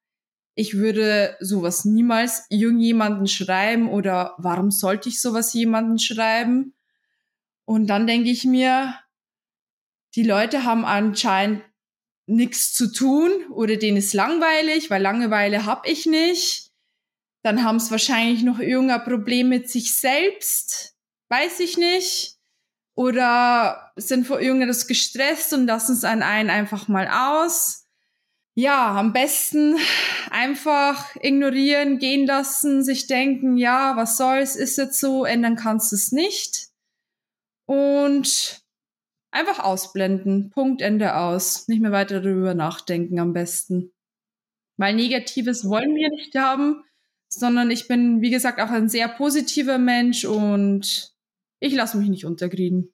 [0.55, 6.75] ich würde sowas niemals irgendjemanden schreiben oder warum sollte ich sowas jemanden schreiben?
[7.65, 8.95] Und dann denke ich mir,
[10.15, 11.63] die Leute haben anscheinend
[12.27, 16.71] nichts zu tun oder denen ist langweilig, weil Langeweile habe ich nicht.
[17.43, 20.95] Dann haben es wahrscheinlich noch irgendein Problem mit sich selbst.
[21.29, 22.39] Weiß ich nicht.
[22.95, 27.87] Oder sind vor irgendetwas gestresst und lassen es an einen einfach mal aus.
[28.55, 29.77] Ja, am besten
[30.31, 35.97] einfach ignorieren, gehen lassen, sich denken, ja, was soll's, ist jetzt so, ändern kannst du
[35.97, 36.69] es nicht.
[37.65, 38.62] Und
[39.33, 40.51] einfach ausblenden.
[40.51, 41.67] Punkt, Ende aus.
[41.67, 43.93] Nicht mehr weiter darüber nachdenken am besten.
[44.77, 46.85] Weil Negatives wollen wir nicht haben
[47.33, 51.13] sondern ich bin, wie gesagt, auch ein sehr positiver Mensch und
[51.61, 52.93] ich lasse mich nicht unterkriegen.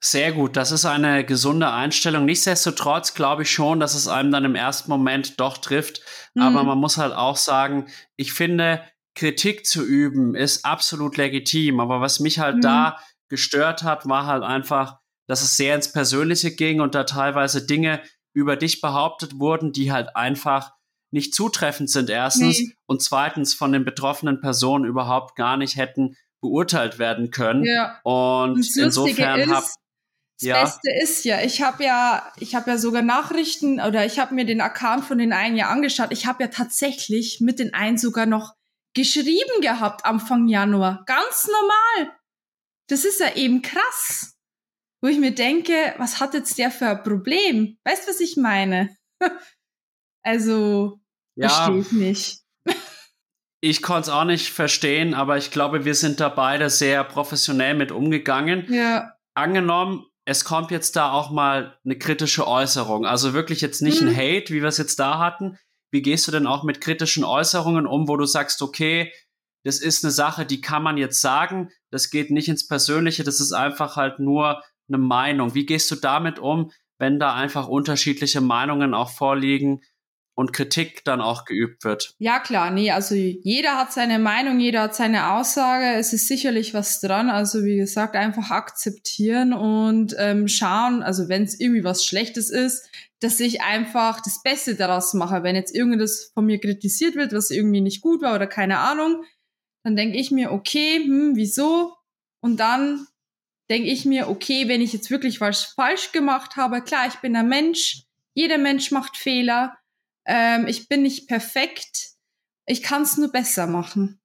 [0.00, 2.24] Sehr gut, das ist eine gesunde Einstellung.
[2.24, 6.02] Nichtsdestotrotz glaube ich schon, dass es einem dann im ersten Moment doch trifft.
[6.34, 6.42] Mhm.
[6.42, 8.82] Aber man muss halt auch sagen, ich finde,
[9.16, 11.80] Kritik zu üben ist absolut legitim.
[11.80, 12.60] Aber was mich halt mhm.
[12.62, 12.98] da
[13.28, 14.97] gestört hat, war halt einfach,
[15.28, 18.02] dass es sehr ins Persönliche ging und da teilweise Dinge
[18.32, 20.72] über dich behauptet wurden, die halt einfach
[21.10, 22.74] nicht zutreffend sind, erstens, nee.
[22.86, 27.64] und zweitens von den betroffenen Personen überhaupt gar nicht hätten beurteilt werden können.
[27.64, 28.00] Ja.
[28.02, 29.76] Und, und insofern habe das
[30.40, 30.62] ja.
[30.62, 34.44] Beste ist ja, ich habe ja, ich habe ja sogar Nachrichten oder ich habe mir
[34.44, 36.12] den Account von den einen ja angeschaut.
[36.12, 38.54] Ich habe ja tatsächlich mit den einen sogar noch
[38.94, 41.02] geschrieben gehabt Anfang Januar.
[41.06, 42.16] Ganz normal.
[42.88, 44.37] Das ist ja eben krass.
[45.00, 47.78] Wo ich mir denke, was hat jetzt der für ein Problem?
[47.84, 48.96] Weißt du, was ich meine?
[50.24, 51.00] Also,
[51.36, 52.40] ja, verstehe ich nicht.
[53.60, 57.74] Ich konnte es auch nicht verstehen, aber ich glaube, wir sind da beide sehr professionell
[57.74, 58.70] mit umgegangen.
[58.70, 59.12] Ja.
[59.34, 63.06] Angenommen, es kommt jetzt da auch mal eine kritische Äußerung.
[63.06, 64.08] Also wirklich jetzt nicht mhm.
[64.08, 65.56] ein Hate, wie wir es jetzt da hatten.
[65.90, 69.10] Wie gehst du denn auch mit kritischen Äußerungen um, wo du sagst, okay,
[69.64, 73.40] das ist eine Sache, die kann man jetzt sagen, das geht nicht ins Persönliche, das
[73.40, 75.54] ist einfach halt nur eine Meinung.
[75.54, 79.82] Wie gehst du damit um, wenn da einfach unterschiedliche Meinungen auch vorliegen?
[80.38, 82.14] und Kritik dann auch geübt wird.
[82.18, 86.74] Ja, klar, nee, also jeder hat seine Meinung, jeder hat seine Aussage, es ist sicherlich
[86.74, 92.04] was dran, also wie gesagt, einfach akzeptieren und ähm, schauen, also wenn es irgendwie was
[92.04, 95.42] Schlechtes ist, dass ich einfach das Beste daraus mache.
[95.42, 99.24] Wenn jetzt irgendwas von mir kritisiert wird, was irgendwie nicht gut war oder keine Ahnung,
[99.82, 101.94] dann denke ich mir, okay, hm, wieso?
[102.40, 103.08] Und dann
[103.70, 107.36] denke ich mir, okay, wenn ich jetzt wirklich was falsch gemacht habe, klar, ich bin
[107.36, 108.04] ein Mensch,
[108.34, 109.76] jeder Mensch macht Fehler,
[110.26, 112.10] ähm, ich bin nicht perfekt,
[112.66, 114.20] ich kann es nur besser machen.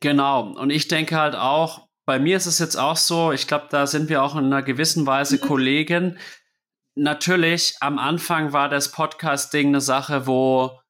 [0.00, 3.66] Genau, und ich denke halt auch, bei mir ist es jetzt auch so, ich glaube,
[3.70, 5.40] da sind wir auch in einer gewissen Weise mhm.
[5.40, 6.18] Kollegen.
[6.94, 10.80] natürlich, am Anfang war das Podcast-Ding eine Sache, wo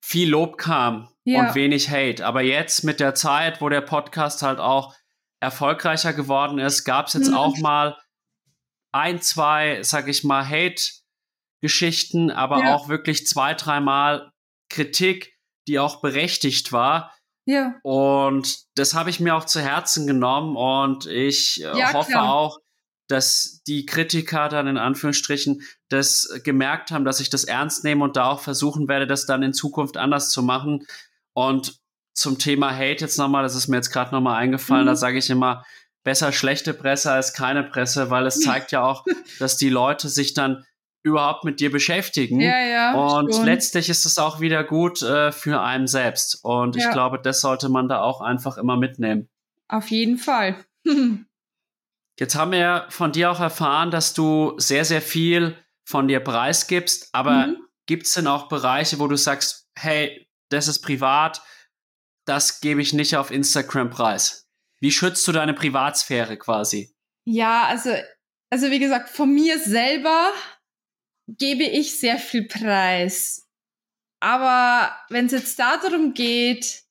[0.00, 1.40] viel Lob kam ja.
[1.40, 2.26] und wenig Hate.
[2.26, 4.94] Aber jetzt mit der Zeit, wo der Podcast halt auch
[5.44, 7.36] erfolgreicher geworden ist, gab es jetzt mhm.
[7.36, 7.96] auch mal
[8.92, 12.74] ein, zwei, sag ich mal, Hate-Geschichten, aber ja.
[12.74, 14.32] auch wirklich zwei, dreimal
[14.68, 15.34] Kritik,
[15.68, 17.14] die auch berechtigt war.
[17.46, 17.74] Ja.
[17.82, 22.32] Und das habe ich mir auch zu Herzen genommen und ich äh, ja, hoffe klar.
[22.32, 22.58] auch,
[23.08, 28.16] dass die Kritiker dann in Anführungsstrichen das gemerkt haben, dass ich das ernst nehme und
[28.16, 30.86] da auch versuchen werde, das dann in Zukunft anders zu machen.
[31.34, 31.78] Und
[32.14, 34.88] zum Thema Hate jetzt nochmal, das ist mir jetzt gerade nochmal eingefallen, mhm.
[34.88, 35.64] da sage ich immer,
[36.04, 39.04] besser schlechte Presse als keine Presse, weil es zeigt ja auch,
[39.38, 40.64] dass die Leute sich dann
[41.02, 42.40] überhaupt mit dir beschäftigen.
[42.40, 43.44] Ja, ja, und schon.
[43.44, 46.42] letztlich ist es auch wieder gut äh, für einen selbst.
[46.42, 46.86] Und ja.
[46.86, 49.28] ich glaube, das sollte man da auch einfach immer mitnehmen.
[49.68, 50.64] Auf jeden Fall.
[52.18, 57.10] Jetzt haben wir von dir auch erfahren, dass du sehr, sehr viel von dir preisgibst.
[57.12, 57.56] Aber mhm.
[57.86, 61.42] gibt es denn auch Bereiche, wo du sagst, hey, das ist privat,
[62.24, 64.48] das gebe ich nicht auf Instagram preis?
[64.80, 66.94] Wie schützt du deine Privatsphäre quasi?
[67.24, 67.90] Ja, also,
[68.50, 70.30] also wie gesagt, von mir selber
[71.26, 73.48] gebe ich sehr viel Preis.
[74.20, 76.82] Aber wenn es jetzt darum geht,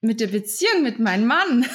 [0.00, 1.66] mit der Beziehung mit meinem Mann,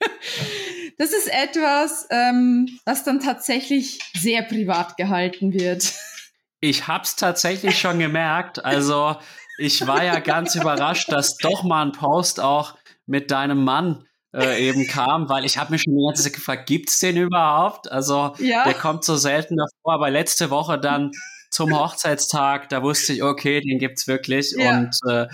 [0.98, 5.92] das ist etwas, ähm, was dann tatsächlich sehr privat gehalten wird.
[6.60, 8.64] Ich hab's tatsächlich schon gemerkt.
[8.64, 9.16] Also
[9.58, 12.76] ich war ja ganz überrascht, dass doch mal ein Post auch
[13.06, 16.66] mit deinem Mann äh, eben kam, weil ich habe mich schon die ganze Zeit gefragt,
[16.66, 17.90] gibt's den überhaupt?
[17.90, 18.64] Also ja.
[18.64, 21.12] der kommt so selten davor, aber letzte Woche dann
[21.50, 24.52] zum Hochzeitstag, da wusste ich, okay, den gibt's wirklich.
[24.56, 24.78] Ja.
[24.78, 25.26] Und äh,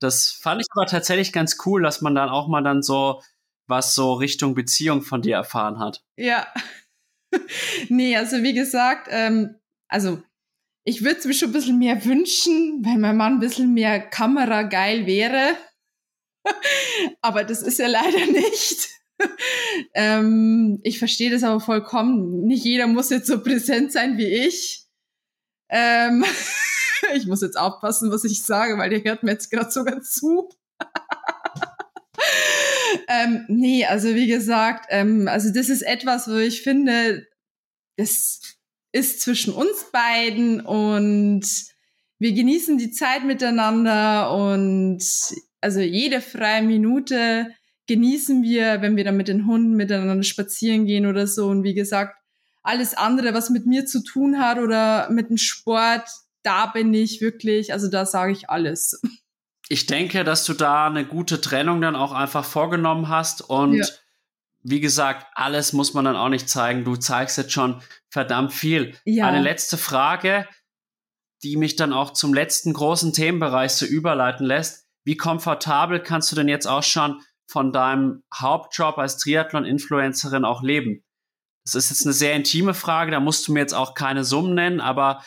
[0.00, 3.22] das fand ich aber tatsächlich ganz cool, dass man dann auch mal dann so
[3.68, 6.02] was so Richtung Beziehung von dir erfahren hat.
[6.16, 6.46] Ja.
[7.88, 9.56] nee, also wie gesagt, ähm,
[9.88, 10.22] also
[10.88, 14.00] ich würde es mir schon ein bisschen mehr wünschen, wenn mein Mann ein bisschen mehr
[14.00, 15.54] kamerageil wäre.
[17.20, 18.88] aber das ist ja leider nicht.
[19.94, 22.46] ähm, ich verstehe das aber vollkommen.
[22.46, 24.86] Nicht jeder muss jetzt so präsent sein wie ich.
[25.68, 26.24] Ähm,
[27.14, 30.48] ich muss jetzt aufpassen, was ich sage, weil der hört mir jetzt gerade sogar zu.
[33.08, 37.26] ähm, nee, also wie gesagt, ähm, also das ist etwas, wo ich finde,
[37.98, 38.37] das
[38.92, 41.44] ist zwischen uns beiden und
[42.18, 45.02] wir genießen die Zeit miteinander und
[45.60, 47.48] also jede freie Minute
[47.86, 51.46] genießen wir, wenn wir dann mit den Hunden miteinander spazieren gehen oder so.
[51.46, 52.16] Und wie gesagt,
[52.62, 56.06] alles andere, was mit mir zu tun hat oder mit dem Sport,
[56.42, 59.00] da bin ich wirklich, also da sage ich alles.
[59.68, 63.86] Ich denke, dass du da eine gute Trennung dann auch einfach vorgenommen hast und ja.
[64.70, 66.84] Wie gesagt, alles muss man dann auch nicht zeigen.
[66.84, 68.96] Du zeigst jetzt schon verdammt viel.
[69.04, 69.26] Ja.
[69.26, 70.46] Eine letzte Frage,
[71.42, 76.36] die mich dann auch zum letzten großen Themenbereich so überleiten lässt wie komfortabel kannst du
[76.36, 81.02] denn jetzt auch schon von deinem Hauptjob als Triathlon-Influencerin auch leben?
[81.64, 84.54] Das ist jetzt eine sehr intime Frage, da musst du mir jetzt auch keine Summen
[84.54, 85.24] nennen, aber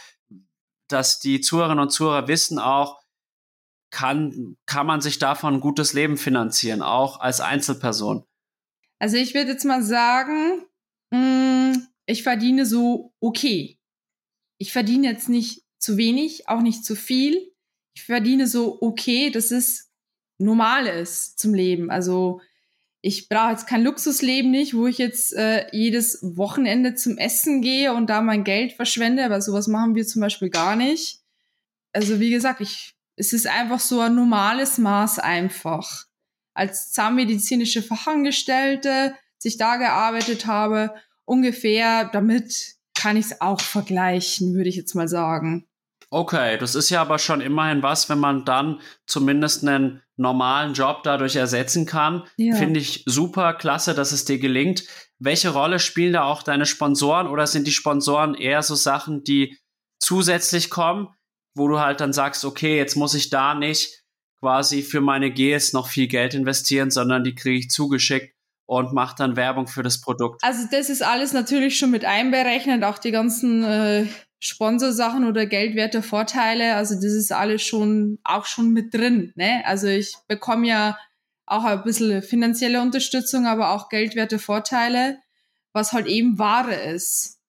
[0.88, 3.02] dass die Zuhörerinnen und Zuhörer wissen auch,
[3.90, 8.24] kann, kann man sich davon ein gutes Leben finanzieren, auch als Einzelperson?
[9.02, 10.64] Also ich würde jetzt mal sagen,
[11.12, 13.80] mh, mm, ich verdiene so okay.
[14.58, 17.52] Ich verdiene jetzt nicht zu wenig, auch nicht zu viel
[17.94, 19.92] ich verdiene so okay, dass es
[20.38, 21.92] normal ist zum Leben.
[21.92, 22.42] Also
[23.02, 27.94] ich brauche jetzt kein Luxusleben nicht, wo ich jetzt äh, jedes Wochenende zum Essen gehe
[27.94, 31.22] und da mein Geld verschwende, aber sowas machen wir zum Beispiel gar nicht.
[31.94, 36.06] Also wie gesagt, ich, es ist einfach so ein normales Maß einfach.
[36.54, 40.94] Als zahnmedizinische Fachangestellte, als ich da gearbeitet habe,
[41.26, 45.66] ungefähr, damit kann ich es auch vergleichen, würde ich jetzt mal sagen.
[46.14, 51.04] Okay, das ist ja aber schon immerhin was, wenn man dann zumindest einen normalen Job
[51.04, 52.24] dadurch ersetzen kann.
[52.36, 52.56] Ja.
[52.56, 54.84] Finde ich super klasse, dass es dir gelingt.
[55.20, 59.58] Welche Rolle spielen da auch deine Sponsoren oder sind die Sponsoren eher so Sachen, die
[60.00, 61.08] zusätzlich kommen,
[61.56, 64.01] wo du halt dann sagst, okay, jetzt muss ich da nicht
[64.42, 68.36] quasi für meine Gs noch viel Geld investieren, sondern die kriege ich zugeschickt
[68.66, 70.44] und mache dann Werbung für das Produkt.
[70.44, 74.08] Also das ist alles natürlich schon mit einberechnet, auch die ganzen äh,
[74.40, 76.76] Sponsorsachen oder geldwerte Vorteile.
[76.76, 79.32] Also das ist alles schon auch schon mit drin.
[79.36, 79.62] Ne?
[79.66, 80.98] Also ich bekomme ja
[81.46, 85.20] auch ein bisschen finanzielle Unterstützung, aber auch geldwerte Vorteile,
[85.74, 87.40] was halt eben Ware ist.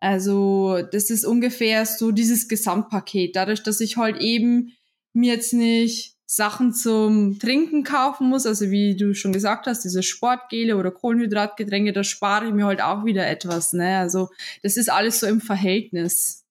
[0.00, 3.36] Also das ist ungefähr so dieses Gesamtpaket.
[3.36, 4.72] Dadurch, dass ich halt eben
[5.14, 10.02] mir jetzt nicht Sachen zum Trinken kaufen muss, also wie du schon gesagt hast, diese
[10.02, 13.72] Sportgele oder Kohlenhydratgetränke, da spare ich mir halt auch wieder etwas.
[13.72, 13.98] Ne?
[13.98, 14.30] Also
[14.62, 16.44] das ist alles so im Verhältnis.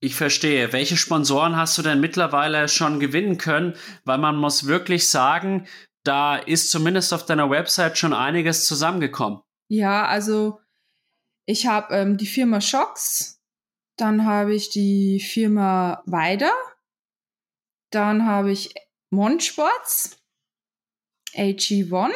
[0.00, 0.72] Ich verstehe.
[0.72, 3.74] Welche Sponsoren hast du denn mittlerweile schon gewinnen können?
[4.04, 5.66] Weil man muss wirklich sagen,
[6.04, 9.40] da ist zumindest auf deiner Website schon einiges zusammengekommen.
[9.68, 10.60] Ja, also
[11.46, 13.40] ich habe ähm, die Firma Shocks,
[13.96, 16.52] dann habe ich die Firma Weider,
[17.90, 18.74] dann habe ich
[19.10, 20.18] Monsports,
[21.34, 22.12] AG1,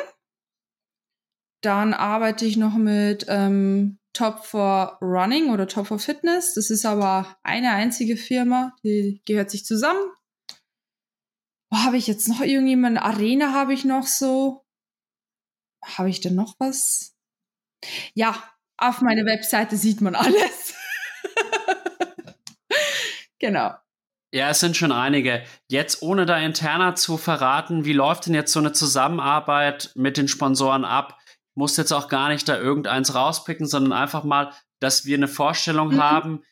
[1.63, 6.55] dann arbeite ich noch mit ähm, Top for Running oder Top for Fitness.
[6.55, 10.11] Das ist aber eine einzige Firma, die gehört sich zusammen.
[11.71, 12.99] Wo habe ich jetzt noch irgendjemand?
[12.99, 14.67] Arena habe ich noch so.
[15.83, 17.17] Habe ich denn noch was?
[18.15, 20.75] Ja, auf meiner Webseite sieht man alles.
[23.39, 23.75] genau.
[24.33, 25.45] Ja, es sind schon einige.
[25.69, 30.29] Jetzt, ohne da interner zu verraten, wie läuft denn jetzt so eine Zusammenarbeit mit den
[30.29, 31.19] Sponsoren ab?
[31.55, 35.95] muss jetzt auch gar nicht da irgendeins rauspicken, sondern einfach mal, dass wir eine Vorstellung
[35.95, 36.03] mhm.
[36.03, 36.45] haben,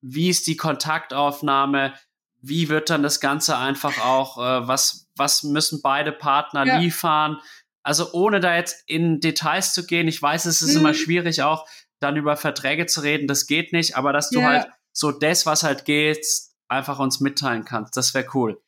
[0.00, 1.94] wie ist die Kontaktaufnahme,
[2.40, 6.78] wie wird dann das Ganze einfach auch, äh, was, was müssen beide Partner ja.
[6.78, 7.40] liefern?
[7.82, 10.80] Also ohne da jetzt in Details zu gehen, ich weiß, es ist mhm.
[10.80, 11.66] immer schwierig auch,
[12.00, 14.46] dann über Verträge zu reden, das geht nicht, aber dass du ja.
[14.46, 16.26] halt so das, was halt geht,
[16.68, 18.60] einfach uns mitteilen kannst, das wäre cool.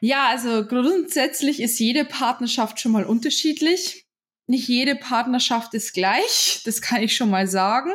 [0.00, 4.04] Ja, also grundsätzlich ist jede Partnerschaft schon mal unterschiedlich
[4.46, 7.92] nicht jede Partnerschaft ist gleich, das kann ich schon mal sagen.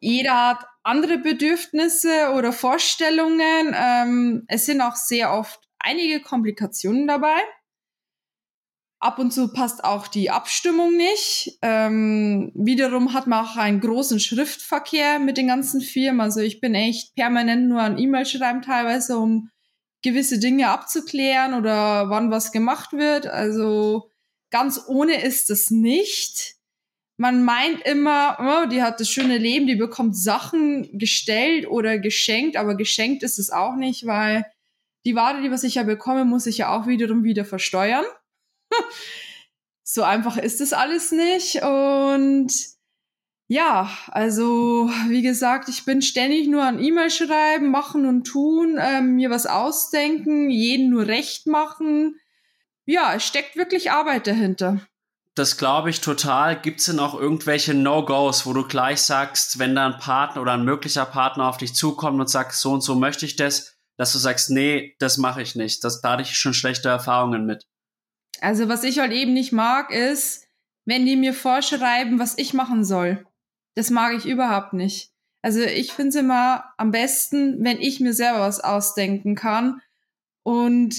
[0.00, 3.74] Jeder hat andere Bedürfnisse oder Vorstellungen.
[3.74, 7.38] Ähm, es sind auch sehr oft einige Komplikationen dabei.
[9.00, 11.58] Ab und zu passt auch die Abstimmung nicht.
[11.62, 16.20] Ähm, wiederum hat man auch einen großen Schriftverkehr mit den ganzen Firmen.
[16.20, 19.50] Also ich bin echt permanent nur an E-Mail schreiben teilweise, um
[20.02, 23.28] gewisse Dinge abzuklären oder wann was gemacht wird.
[23.28, 24.10] Also
[24.50, 26.56] ganz ohne ist es nicht.
[27.16, 32.56] Man meint immer, oh, die hat das schöne Leben, die bekommt Sachen gestellt oder geschenkt,
[32.56, 34.44] aber geschenkt ist es auch nicht, weil
[35.04, 38.04] die Ware, die was ich ja bekomme, muss ich ja auch wiederum wieder versteuern.
[39.82, 42.52] so einfach ist es alles nicht und
[43.50, 49.00] ja, also wie gesagt, ich bin ständig nur an E-Mail schreiben, machen und tun, äh,
[49.00, 52.16] mir was ausdenken, jeden nur recht machen
[52.88, 54.80] ja, es steckt wirklich Arbeit dahinter.
[55.34, 56.58] Das glaube ich total.
[56.58, 60.54] Gibt es denn auch irgendwelche No-Gos, wo du gleich sagst, wenn da ein Partner oder
[60.54, 64.12] ein möglicher Partner auf dich zukommt und sagt, so und so möchte ich das, dass
[64.12, 65.84] du sagst, nee, das mache ich nicht.
[65.84, 67.66] Das, da hatte ich schon schlechte Erfahrungen mit.
[68.40, 70.46] Also was ich halt eben nicht mag, ist,
[70.84, 73.26] wenn die mir vorschreiben, was ich machen soll.
[73.74, 75.12] Das mag ich überhaupt nicht.
[75.42, 79.80] Also ich finde es immer am besten, wenn ich mir selber was ausdenken kann
[80.42, 80.96] und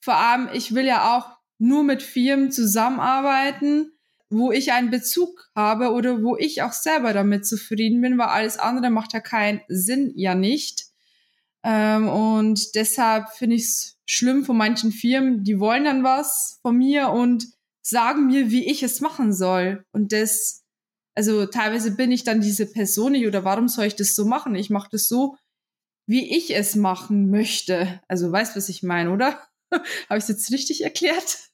[0.00, 3.92] vor allem, ich will ja auch nur mit Firmen zusammenarbeiten,
[4.30, 8.58] wo ich einen Bezug habe oder wo ich auch selber damit zufrieden bin, weil alles
[8.58, 10.86] andere macht ja keinen Sinn ja nicht.
[11.62, 16.76] Ähm, und deshalb finde ich es schlimm von manchen Firmen, die wollen dann was von
[16.76, 17.46] mir und
[17.82, 19.84] sagen mir, wie ich es machen soll.
[19.92, 20.64] Und das,
[21.14, 24.54] also teilweise bin ich dann diese Person nicht oder warum soll ich das so machen?
[24.54, 25.36] Ich mache das so,
[26.06, 28.00] wie ich es machen möchte.
[28.08, 29.46] Also weißt, was ich meine, oder?
[29.72, 31.50] habe ich es jetzt richtig erklärt?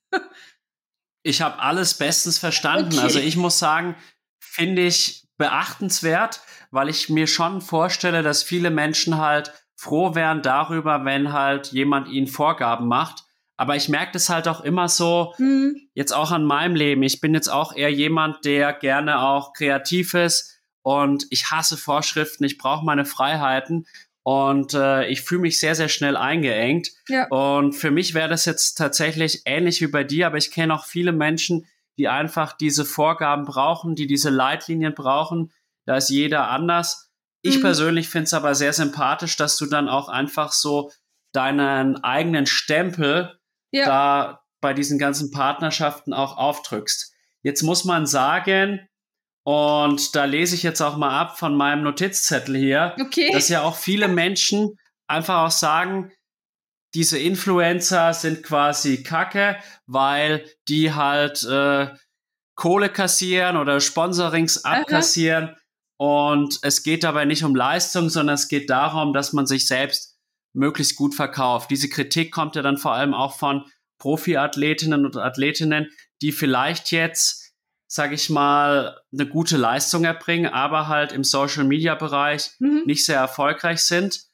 [1.25, 2.93] ich habe alles bestens verstanden.
[2.93, 3.01] Okay.
[3.01, 3.97] Also ich muss sagen,
[4.39, 6.41] finde ich beachtenswert,
[6.71, 12.09] weil ich mir schon vorstelle, dass viele Menschen halt froh wären darüber, wenn halt jemand
[12.09, 13.25] ihnen Vorgaben macht.
[13.57, 15.77] Aber ich merke das halt auch immer so, mhm.
[15.95, 17.03] jetzt auch an meinem Leben.
[17.03, 22.45] Ich bin jetzt auch eher jemand, der gerne auch kreativ ist und ich hasse Vorschriften,
[22.45, 23.87] ich brauche meine Freiheiten.
[24.27, 26.93] Und äh, ich fühle mich sehr, sehr schnell eingeengt.
[27.09, 27.27] Ja.
[27.29, 30.87] Und für mich wäre das jetzt tatsächlich ähnlich wie bei dir, aber ich kenne auch
[30.87, 31.67] viele Menschen,
[31.99, 35.53] die einfach diese Vorgaben brauchen, die diese Leitlinien brauchen.
[35.85, 37.04] Da ist jeder anders.
[37.45, 37.63] Ich mhm.
[37.63, 40.91] persönlich finde es aber sehr sympathisch, dass du dann auch einfach so
[41.33, 43.39] deinen eigenen Stempel
[43.71, 43.85] ja.
[43.85, 47.13] da bei diesen ganzen Partnerschaften auch aufdrückst.
[47.43, 48.89] Jetzt muss man sagen,
[49.45, 53.31] und da lese ich jetzt auch mal ab von meinem Notizzettel hier, okay.
[53.33, 56.13] dass ja auch viele Menschen einfach auch sagen,
[56.95, 61.89] diese Influencer sind quasi Kacke, weil die halt äh,
[62.55, 65.51] Kohle kassieren oder Sponsorings abkassieren.
[65.51, 65.57] Aha.
[65.97, 70.19] Und es geht dabei nicht um Leistung, sondern es geht darum, dass man sich selbst
[70.53, 71.71] möglichst gut verkauft.
[71.71, 73.65] Diese Kritik kommt ja dann vor allem auch von
[73.99, 75.89] Profiathletinnen und Athletinnen,
[76.21, 77.45] die vielleicht jetzt
[77.95, 82.83] sage ich mal, eine gute Leistung erbringen, aber halt im Social-Media-Bereich mhm.
[82.87, 84.25] nicht sehr erfolgreich sind.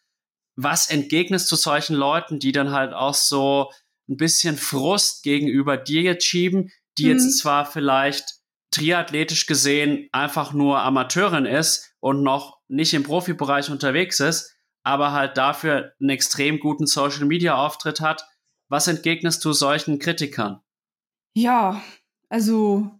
[0.56, 3.70] Was entgegnest du solchen Leuten, die dann halt auch so
[4.08, 7.10] ein bisschen Frust gegenüber dir jetzt schieben, die mhm.
[7.10, 8.39] jetzt zwar vielleicht
[8.70, 15.36] triathletisch gesehen einfach nur Amateurin ist und noch nicht im Profibereich unterwegs ist, aber halt
[15.36, 18.24] dafür einen extrem guten Social Media Auftritt hat.
[18.68, 20.60] Was entgegnest du solchen Kritikern?
[21.34, 21.82] Ja,
[22.28, 22.90] also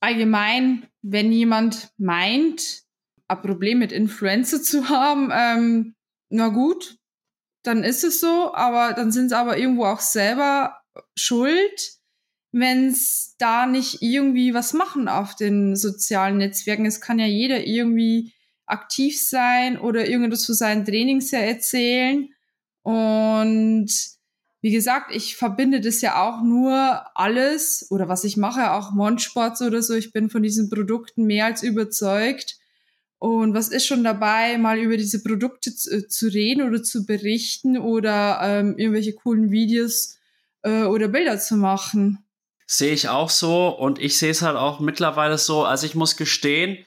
[0.00, 2.82] allgemein, wenn jemand meint,
[3.28, 5.94] ein Problem mit Influencer zu haben, ähm,
[6.30, 6.98] na gut,
[7.62, 10.80] dann ist es so, aber dann sind sie aber irgendwo auch selber
[11.16, 11.98] schuld,
[12.54, 16.86] wenn es da nicht irgendwie was machen auf den sozialen Netzwerken.
[16.86, 18.32] Es kann ja jeder irgendwie
[18.64, 22.28] aktiv sein oder irgendwas für seinen Trainings ja erzählen.
[22.82, 23.90] Und
[24.60, 29.60] wie gesagt, ich verbinde das ja auch nur alles oder was ich mache, auch Monsports
[29.60, 29.94] oder so.
[29.94, 32.58] Ich bin von diesen Produkten mehr als überzeugt.
[33.18, 37.04] Und was ist schon dabei, mal über diese Produkte zu, äh, zu reden oder zu
[37.04, 40.18] berichten oder ähm, irgendwelche coolen Videos
[40.62, 42.23] äh, oder Bilder zu machen?
[42.66, 45.64] Sehe ich auch so und ich sehe es halt auch mittlerweile so.
[45.64, 46.84] Also ich muss gestehen,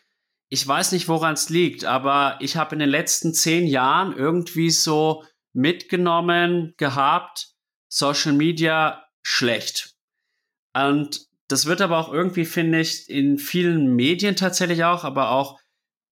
[0.50, 4.70] ich weiß nicht, woran es liegt, aber ich habe in den letzten zehn Jahren irgendwie
[4.70, 5.24] so
[5.54, 7.50] mitgenommen gehabt,
[7.90, 9.96] Social Media schlecht.
[10.74, 15.60] Und das wird aber auch irgendwie, finde ich, in vielen Medien tatsächlich auch, aber auch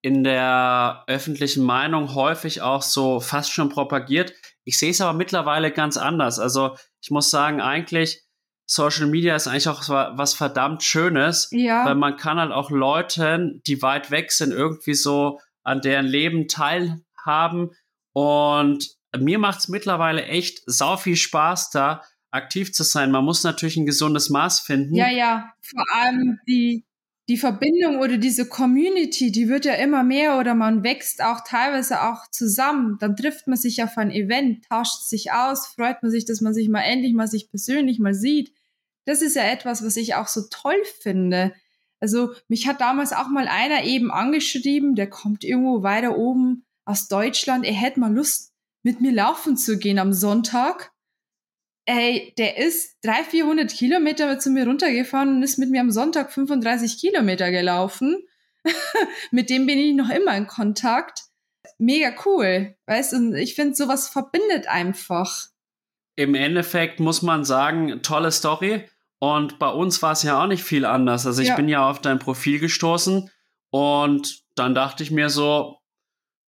[0.01, 4.33] in der öffentlichen Meinung häufig auch so fast schon propagiert.
[4.63, 6.39] Ich sehe es aber mittlerweile ganz anders.
[6.39, 8.24] Also ich muss sagen, eigentlich
[8.65, 11.85] Social Media ist eigentlich auch was verdammt Schönes, ja.
[11.85, 16.47] weil man kann halt auch Leuten, die weit weg sind, irgendwie so an deren Leben
[16.47, 17.71] teilhaben.
[18.13, 22.01] Und mir macht es mittlerweile echt sau viel Spaß, da
[22.31, 23.11] aktiv zu sein.
[23.11, 24.95] Man muss natürlich ein gesundes Maß finden.
[24.95, 26.85] Ja, ja, vor allem die,
[27.29, 32.03] die Verbindung oder diese Community, die wird ja immer mehr oder man wächst auch teilweise
[32.03, 32.97] auch zusammen.
[32.99, 36.53] Dann trifft man sich auf ein Event, tauscht sich aus, freut man sich, dass man
[36.53, 38.53] sich mal endlich mal sich persönlich mal sieht.
[39.05, 41.53] Das ist ja etwas, was ich auch so toll finde.
[41.99, 47.07] Also mich hat damals auch mal einer eben angeschrieben, der kommt irgendwo weiter oben aus
[47.07, 48.51] Deutschland, er hätte mal Lust,
[48.83, 50.91] mit mir laufen zu gehen am Sonntag
[51.85, 56.31] ey, der ist 300, 400 Kilometer zu mir runtergefahren und ist mit mir am Sonntag
[56.31, 58.27] 35 Kilometer gelaufen.
[59.31, 61.21] mit dem bin ich noch immer in Kontakt.
[61.77, 63.33] Mega cool, weißt du?
[63.33, 65.47] Ich finde, sowas verbindet einfach.
[66.15, 68.85] Im Endeffekt muss man sagen, tolle Story.
[69.19, 71.25] Und bei uns war es ja auch nicht viel anders.
[71.25, 71.55] Also ich ja.
[71.55, 73.29] bin ja auf dein Profil gestoßen
[73.71, 75.79] und dann dachte ich mir so,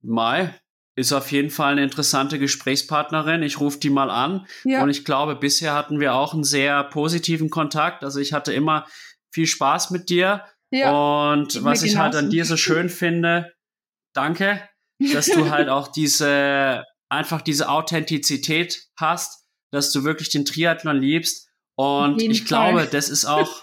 [0.02, 0.54] Mai,
[0.96, 3.44] ist auf jeden Fall eine interessante Gesprächspartnerin.
[3.44, 4.48] Ich rufe die mal an.
[4.64, 4.82] Ja.
[4.82, 8.04] Und ich glaube, bisher hatten wir auch einen sehr positiven Kontakt.
[8.04, 8.88] Also ich hatte immer
[9.32, 10.44] viel Spaß mit dir.
[10.72, 11.32] Ja.
[11.32, 13.54] Und was ich halt an dir so schön finde,
[14.14, 14.68] danke,
[15.14, 21.47] dass du halt auch diese, einfach diese Authentizität hast, dass du wirklich den Triathlon liebst.
[21.78, 22.74] Und ich Fall.
[22.74, 23.62] glaube, das ist auch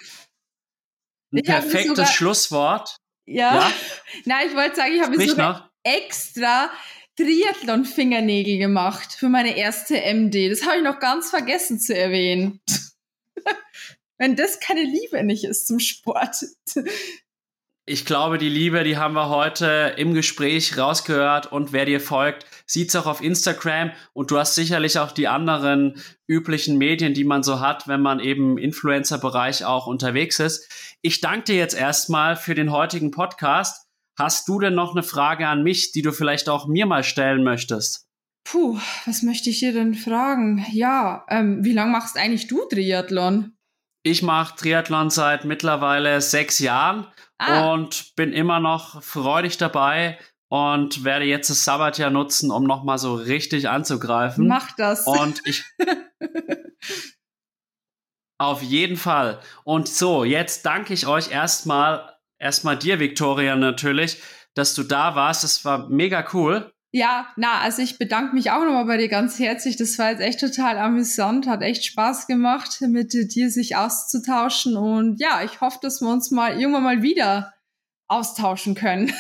[1.33, 2.97] ein ich perfektes Schlusswort.
[3.27, 3.57] Ja.
[3.57, 3.73] ja.
[4.25, 6.71] Nein, ich wollte sagen, ich habe sogar extra
[7.17, 10.51] Triathlon-Fingernägel gemacht für meine erste MD.
[10.51, 12.61] Das habe ich noch ganz vergessen zu erwähnen.
[14.19, 16.37] Wenn das keine Liebe nicht ist zum Sport.
[17.87, 22.47] Ich glaube, die Liebe, die haben wir heute im Gespräch rausgehört und wer dir folgt,
[22.67, 27.25] sieht es auch auf Instagram und du hast sicherlich auch die anderen üblichen Medien, die
[27.25, 30.97] man so hat, wenn man eben im Influencer-Bereich auch unterwegs ist.
[31.03, 33.85] Ich danke dir jetzt erstmal für den heutigen Podcast
[34.17, 37.43] Hast du denn noch eine Frage an mich, die du vielleicht auch mir mal stellen
[37.43, 38.07] möchtest?
[38.45, 40.65] Puh, was möchte ich dir denn fragen?
[40.71, 43.57] Ja, ähm, wie lange machst eigentlich du Triathlon?
[44.05, 47.07] Ich mache Triathlon seit mittlerweile sechs Jahren
[47.47, 47.73] ah.
[47.73, 50.19] und bin immer noch freudig dabei
[50.49, 54.47] und werde jetzt das Sabbatjahr nutzen, um nochmal so richtig anzugreifen.
[54.47, 55.07] Mach das.
[55.07, 55.65] Und ich.
[58.39, 59.41] auf jeden Fall.
[59.65, 64.23] Und so, jetzt danke ich euch erstmal erstmal dir, Victoria, natürlich,
[64.55, 65.45] dass du da warst.
[65.45, 66.73] Das war mega cool.
[66.95, 69.77] Ja, na, also ich bedanke mich auch nochmal bei dir ganz herzlich.
[69.77, 74.77] Das war jetzt echt total amüsant, hat echt Spaß gemacht, mit dir sich auszutauschen.
[74.77, 77.53] Und ja, ich hoffe, dass wir uns mal irgendwann mal wieder
[78.07, 79.13] austauschen können.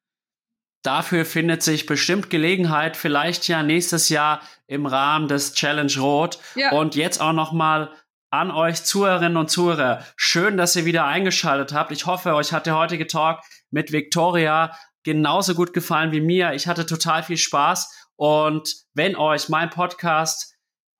[0.83, 6.39] Dafür findet sich bestimmt Gelegenheit, vielleicht ja nächstes Jahr im Rahmen des Challenge Rot.
[6.55, 6.73] Ja.
[6.73, 7.95] Und jetzt auch nochmal
[8.31, 10.03] an euch Zuhörerinnen und Zuhörer.
[10.17, 11.93] Schön, dass ihr wieder eingeschaltet habt.
[11.93, 13.39] Ich hoffe, euch hat der heutige Talk
[13.71, 16.53] mit Victoria genauso gut gefallen wie mir.
[16.53, 18.09] Ich hatte total viel Spaß.
[18.17, 20.55] Und wenn euch mein Podcast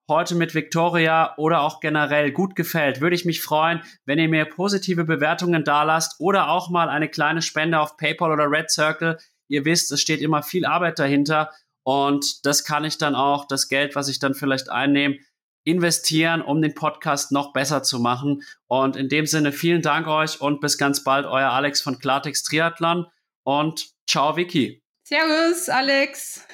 [0.08, 4.46] heute mit Victoria oder auch generell gut gefällt, würde ich mich freuen, wenn ihr mir
[4.46, 9.18] positive Bewertungen dalasst oder auch mal eine kleine Spende auf PayPal oder Red Circle.
[9.48, 11.52] Ihr wisst, es steht immer viel Arbeit dahinter
[11.84, 15.18] und das kann ich dann auch, das Geld, was ich dann vielleicht einnehme,
[15.64, 18.44] investieren, um den Podcast noch besser zu machen.
[18.68, 22.46] Und in dem Sinne vielen Dank euch und bis ganz bald, euer Alex von Klartext
[22.48, 23.08] Triathlon
[23.44, 24.82] und ciao Vicky.
[25.04, 26.48] Servus, Alex.